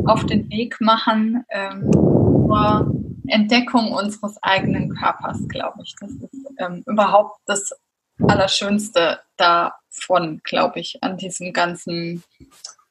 auf 0.05 0.25
den 0.25 0.49
Weg 0.49 0.79
machen 0.79 1.43
ähm, 1.49 1.91
zur 1.91 2.93
Entdeckung 3.27 3.91
unseres 3.91 4.41
eigenen 4.41 4.89
Körpers, 4.89 5.47
glaube 5.47 5.79
ich. 5.83 5.95
Das 5.99 6.11
ist 6.11 6.47
ähm, 6.59 6.83
überhaupt 6.85 7.39
das 7.45 7.71
Allerschönste 8.19 9.19
davon, 9.35 10.41
glaube 10.43 10.79
ich, 10.79 10.97
an 11.03 11.17
diesem 11.17 11.53
ganzen 11.53 12.23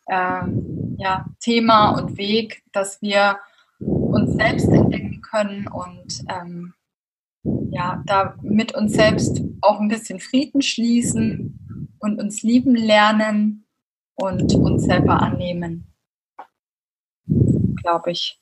äh, 0.06 0.42
ja, 0.98 1.24
Thema 1.40 1.90
und 1.98 2.16
Weg, 2.18 2.62
dass 2.72 3.00
wir 3.02 3.38
uns 3.78 4.34
selbst 4.34 4.68
entdecken 4.68 5.20
können 5.22 5.68
und 5.68 6.24
ähm, 6.28 6.74
ja, 7.70 8.02
da 8.06 8.34
mit 8.42 8.74
uns 8.74 8.92
selbst 8.92 9.40
auch 9.60 9.80
ein 9.80 9.88
bisschen 9.88 10.20
Frieden 10.20 10.62
schließen 10.62 11.65
und 11.98 12.20
uns 12.20 12.42
lieben 12.42 12.74
lernen 12.74 13.66
und 14.14 14.54
uns 14.54 14.84
selber 14.84 15.20
annehmen. 15.20 15.92
Glaube 17.82 18.10
ich, 18.10 18.38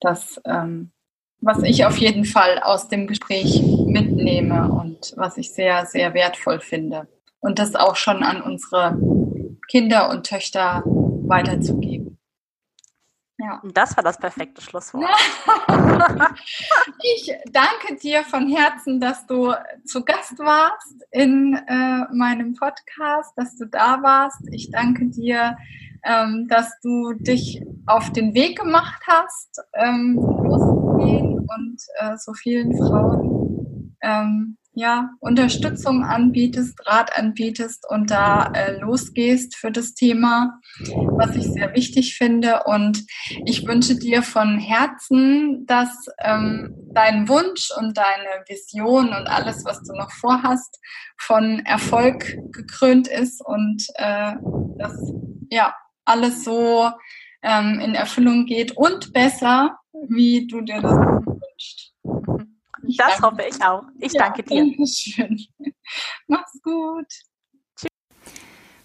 dass 0.00 0.40
ähm, 0.44 0.92
was 1.40 1.62
ich 1.62 1.84
auf 1.86 1.96
jeden 1.96 2.24
Fall 2.24 2.58
aus 2.58 2.88
dem 2.88 3.06
Gespräch 3.06 3.62
mitnehme 3.86 4.70
und 4.70 5.14
was 5.16 5.38
ich 5.38 5.52
sehr, 5.52 5.86
sehr 5.86 6.14
wertvoll 6.14 6.60
finde. 6.60 7.08
Und 7.40 7.58
das 7.58 7.74
auch 7.74 7.96
schon 7.96 8.22
an 8.22 8.42
unsere 8.42 8.98
Kinder 9.68 10.10
und 10.10 10.26
Töchter 10.26 10.82
weiterzugeben. 10.84 11.99
Ja. 13.40 13.60
Das 13.72 13.96
war 13.96 14.04
das 14.04 14.18
perfekte 14.18 14.60
Schlusswort. 14.60 15.04
ich 17.02 17.32
danke 17.50 17.96
dir 18.00 18.22
von 18.24 18.48
Herzen, 18.48 19.00
dass 19.00 19.26
du 19.26 19.54
zu 19.84 20.04
Gast 20.04 20.38
warst 20.38 21.06
in 21.10 21.54
äh, 21.54 22.04
meinem 22.14 22.54
Podcast, 22.54 23.32
dass 23.36 23.56
du 23.56 23.66
da 23.66 24.02
warst. 24.02 24.42
Ich 24.50 24.70
danke 24.70 25.06
dir, 25.06 25.56
ähm, 26.04 26.48
dass 26.48 26.78
du 26.82 27.14
dich 27.14 27.62
auf 27.86 28.12
den 28.12 28.34
Weg 28.34 28.58
gemacht 28.58 29.02
hast, 29.06 29.60
ähm, 29.74 30.16
loszugehen 30.16 31.38
und 31.38 31.82
äh, 31.98 32.16
so 32.18 32.34
vielen 32.34 32.76
Frauen 32.76 33.96
ähm, 34.02 34.56
ja, 34.80 35.10
Unterstützung 35.20 36.04
anbietest, 36.04 36.86
Rat 36.86 37.16
anbietest 37.16 37.84
und 37.88 38.10
da 38.10 38.50
äh, 38.54 38.80
losgehst 38.80 39.54
für 39.54 39.70
das 39.70 39.92
Thema, 39.92 40.58
was 41.18 41.36
ich 41.36 41.44
sehr 41.44 41.74
wichtig 41.74 42.16
finde. 42.16 42.62
Und 42.64 43.04
ich 43.44 43.66
wünsche 43.66 43.96
dir 43.96 44.22
von 44.22 44.58
Herzen, 44.58 45.66
dass 45.66 46.06
ähm, 46.24 46.74
dein 46.94 47.28
Wunsch 47.28 47.68
und 47.78 47.98
deine 47.98 48.42
Vision 48.48 49.08
und 49.08 49.28
alles, 49.28 49.66
was 49.66 49.82
du 49.82 49.92
noch 49.92 50.10
vorhast, 50.12 50.80
von 51.18 51.60
Erfolg 51.66 52.38
gekrönt 52.50 53.06
ist 53.06 53.44
und 53.44 53.84
äh, 53.96 54.32
dass 54.78 54.96
ja 55.50 55.74
alles 56.06 56.42
so 56.42 56.90
ähm, 57.42 57.80
in 57.80 57.94
Erfüllung 57.94 58.46
geht 58.46 58.72
und 58.78 59.12
besser, 59.12 59.78
wie 60.08 60.46
du 60.46 60.62
dir 60.62 60.80
das 60.80 60.94
wünschst. 60.94 61.89
Ich 62.90 62.96
das 62.96 63.22
hoffe 63.22 63.42
ich 63.48 63.62
auch. 63.62 63.84
Ich 64.00 64.12
ja, 64.12 64.24
danke 64.24 64.42
dir. 64.42 64.64
Schön. 64.84 65.38
Mach's 66.26 66.60
gut. 66.62 67.06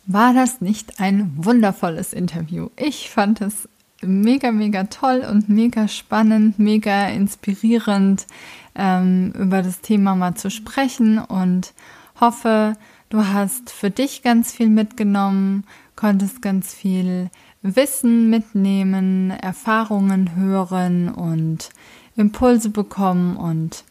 War 0.05 0.33
das 0.35 0.61
nicht 0.61 0.99
ein 0.99 1.33
wundervolles 1.35 2.13
Interview? 2.13 2.69
Ich 2.75 3.09
fand 3.09 3.41
es 3.41 3.67
mega, 4.03 4.51
mega 4.51 4.83
toll 4.83 5.25
und 5.27 5.49
mega 5.49 5.87
spannend, 5.87 6.59
mega 6.59 7.07
inspirierend, 7.07 8.27
ähm, 8.75 9.31
über 9.31 9.63
das 9.63 9.81
Thema 9.81 10.13
mal 10.13 10.35
zu 10.35 10.51
sprechen 10.51 11.17
und 11.17 11.73
hoffe, 12.21 12.77
du 13.09 13.25
hast 13.25 13.71
für 13.71 13.89
dich 13.89 14.21
ganz 14.21 14.53
viel 14.53 14.69
mitgenommen, 14.69 15.65
konntest 15.95 16.43
ganz 16.43 16.75
viel 16.75 17.31
Wissen 17.63 18.29
mitnehmen, 18.29 19.31
Erfahrungen 19.31 20.35
hören 20.35 21.09
und 21.09 21.71
Impulse 22.15 22.69
bekommen 22.69 23.35
und 23.37 23.83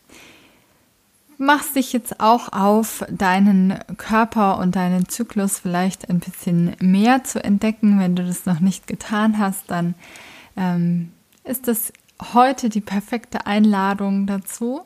machst 1.38 1.77
dich 1.77 1.92
jetzt 1.92 2.20
auch 2.20 2.53
auf, 2.53 3.05
deinen 3.11 3.79
Körper 3.97 4.59
und 4.59 4.77
deinen 4.77 5.09
Zyklus 5.09 5.59
vielleicht 5.59 6.09
ein 6.11 6.20
bisschen 6.20 6.77
mehr 6.81 7.25
zu 7.25 7.42
entdecken. 7.42 7.99
Wenn 7.99 8.16
du 8.16 8.25
das 8.25 8.47
noch 8.47 8.61
nicht 8.61 8.87
getan 8.87 9.38
hast, 9.38 9.70
dann 9.70 9.94
ähm, 10.57 11.12
ist 11.44 11.68
das 11.68 11.92
heute 12.33 12.68
die 12.68 12.81
perfekte 12.81 13.47
Einladung 13.47 14.27
dazu. 14.27 14.83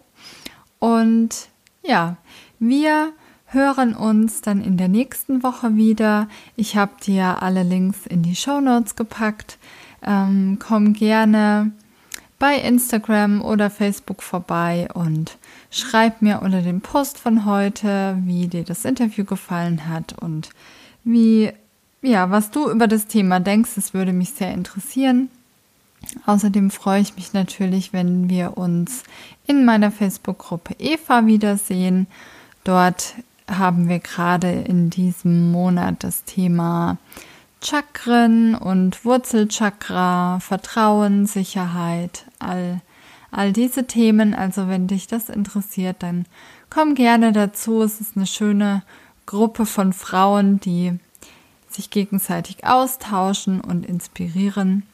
Und 0.79 1.49
ja, 1.83 2.17
wir 2.59 3.13
hören 3.47 3.95
uns 3.95 4.43
dann 4.43 4.63
in 4.63 4.77
der 4.77 4.89
nächsten 4.89 5.43
Woche 5.43 5.77
wieder. 5.77 6.29
Ich 6.57 6.77
habe 6.77 6.93
dir 7.03 7.43
alle 7.43 7.63
Links 7.63 8.07
in 8.07 8.23
die 8.23 8.37
Show 8.37 8.61
Notes 8.61 8.97
gepackt. 8.97 9.59
Ähm, 10.03 10.59
komm 10.61 10.93
gerne 10.93 11.73
bei 12.39 12.57
Instagram 12.57 13.43
oder 13.43 13.71
Facebook 13.71 14.23
vorbei 14.23 14.89
und 14.95 15.38
schreib 15.71 16.23
mir 16.23 16.41
unter 16.43 16.63
dem 16.63 16.81
Post 16.81 17.19
von 17.19 17.45
heute, 17.45 18.19
wie 18.25 18.49
dir 18.49 18.65
das 18.65 18.85
Interview 18.85 19.25
gefallen 19.25 19.89
hat 19.89 20.15
und 20.21 20.51
wie, 21.05 21.53
ja, 22.03 22.31
was 22.31 22.51
du 22.51 22.71
über 22.71 22.87
das 22.87 23.07
Thema 23.07 23.41
denkst. 23.41 23.71
Das 23.75 23.95
würde 23.95 24.13
mich 24.13 24.31
sehr 24.31 24.53
interessieren. 24.53 25.31
Außerdem 26.27 26.71
freue 26.71 27.01
ich 27.01 27.17
mich 27.17 27.33
natürlich, 27.33 27.93
wenn 27.93 28.31
wir 28.31 28.57
uns 28.57 29.03
in 29.47 29.65
meiner 29.65 29.91
Facebook-Gruppe 29.91 30.77
Eva 30.79 31.27
wiedersehen. 31.27 32.07
Dort 32.65 33.15
haben 33.49 33.89
wir 33.89 33.99
gerade 33.99 34.51
in 34.51 34.91
diesem 34.91 35.51
Monat 35.51 36.05
das 36.05 36.25
Thema 36.25 36.99
Chakren 37.63 38.55
und 38.55 39.05
Wurzelchakra, 39.05 40.39
Vertrauen, 40.41 41.27
Sicherheit, 41.27 42.25
all, 42.39 42.81
all 43.31 43.53
diese 43.53 43.87
Themen. 43.87 44.35
Also 44.35 44.69
wenn 44.69 44.87
dich 44.87 45.07
das 45.07 45.29
interessiert, 45.29 45.97
dann 46.01 46.27
komm 46.71 46.95
gerne 46.95 47.33
dazu. 47.33 47.83
Es 47.83 48.01
ist 48.01 48.17
eine 48.17 48.27
schöne 48.27 48.83
Gruppe 49.27 49.67
von 49.67 49.93
Frauen, 49.93 50.61
die 50.61 50.99
sich 51.69 51.91
gegenseitig 51.91 52.65
austauschen 52.65 53.61
und 53.61 53.85
inspirieren. 53.87 54.85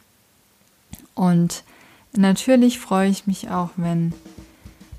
Und 1.14 1.62
natürlich 2.16 2.78
freue 2.80 3.08
ich 3.08 3.26
mich 3.26 3.50
auch, 3.50 3.70
wenn 3.76 4.12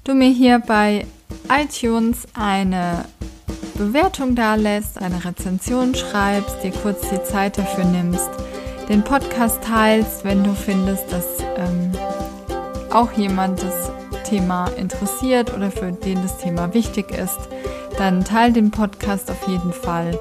du 0.05 0.13
mir 0.13 0.29
hier 0.29 0.59
bei 0.59 1.05
iTunes 1.49 2.27
eine 2.33 3.05
Bewertung 3.77 4.35
da 4.35 4.55
lässt, 4.55 5.01
eine 5.01 5.25
Rezension 5.25 5.93
schreibst, 5.95 6.63
dir 6.63 6.71
kurz 6.71 7.09
die 7.09 7.21
Zeit 7.23 7.57
dafür 7.57 7.83
nimmst, 7.83 8.29
den 8.87 9.03
Podcast 9.03 9.61
teilst, 9.63 10.23
wenn 10.23 10.43
du 10.43 10.53
findest, 10.53 11.11
dass 11.11 11.25
ähm, 11.57 11.84
auch 12.95 13.11
jemand 13.13 13.61
das 13.61 13.91
Thema 14.23 14.67
interessiert 14.77 15.53
oder 15.53 15.69
für 15.69 15.91
den 15.91 16.21
das 16.21 16.37
Thema 16.37 16.73
wichtig 16.73 17.11
ist, 17.11 17.39
dann 17.97 18.23
teil 18.23 18.53
den 18.53 18.71
Podcast 18.71 19.29
auf 19.29 19.47
jeden 19.47 19.73
Fall. 19.73 20.19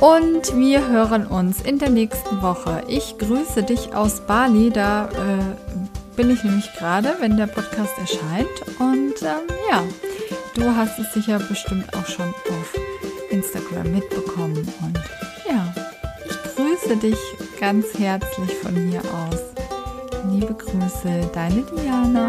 Und 0.00 0.56
wir 0.56 0.88
hören 0.88 1.26
uns 1.26 1.60
in 1.60 1.78
der 1.78 1.90
nächsten 1.90 2.42
Woche. 2.42 2.82
Ich 2.88 3.18
grüße 3.18 3.62
dich 3.62 3.94
aus 3.94 4.20
Bali, 4.20 4.70
da 4.70 5.06
äh, 5.06 6.16
bin 6.16 6.30
ich 6.30 6.42
nämlich 6.42 6.72
gerade, 6.74 7.16
wenn 7.20 7.36
der 7.36 7.46
Podcast 7.46 7.98
erscheint. 7.98 8.48
Und 8.80 9.22
ähm, 9.22 9.54
ja, 9.70 9.82
Du 10.54 10.76
hast 10.76 10.98
es 10.98 11.12
sicher 11.14 11.38
bestimmt 11.38 11.94
auch 11.94 12.06
schon 12.06 12.28
auf 12.28 12.74
Instagram 13.30 13.90
mitbekommen. 13.90 14.68
Und 14.82 15.00
ja, 15.48 15.72
ich 16.26 16.54
grüße 16.54 16.96
dich 16.96 17.18
ganz 17.58 17.86
herzlich 17.98 18.54
von 18.56 18.76
hier 18.76 19.00
aus. 19.00 19.51
Liebe 20.30 20.54
Grüße, 20.54 21.30
deine 21.34 21.62
Diana. 21.62 22.28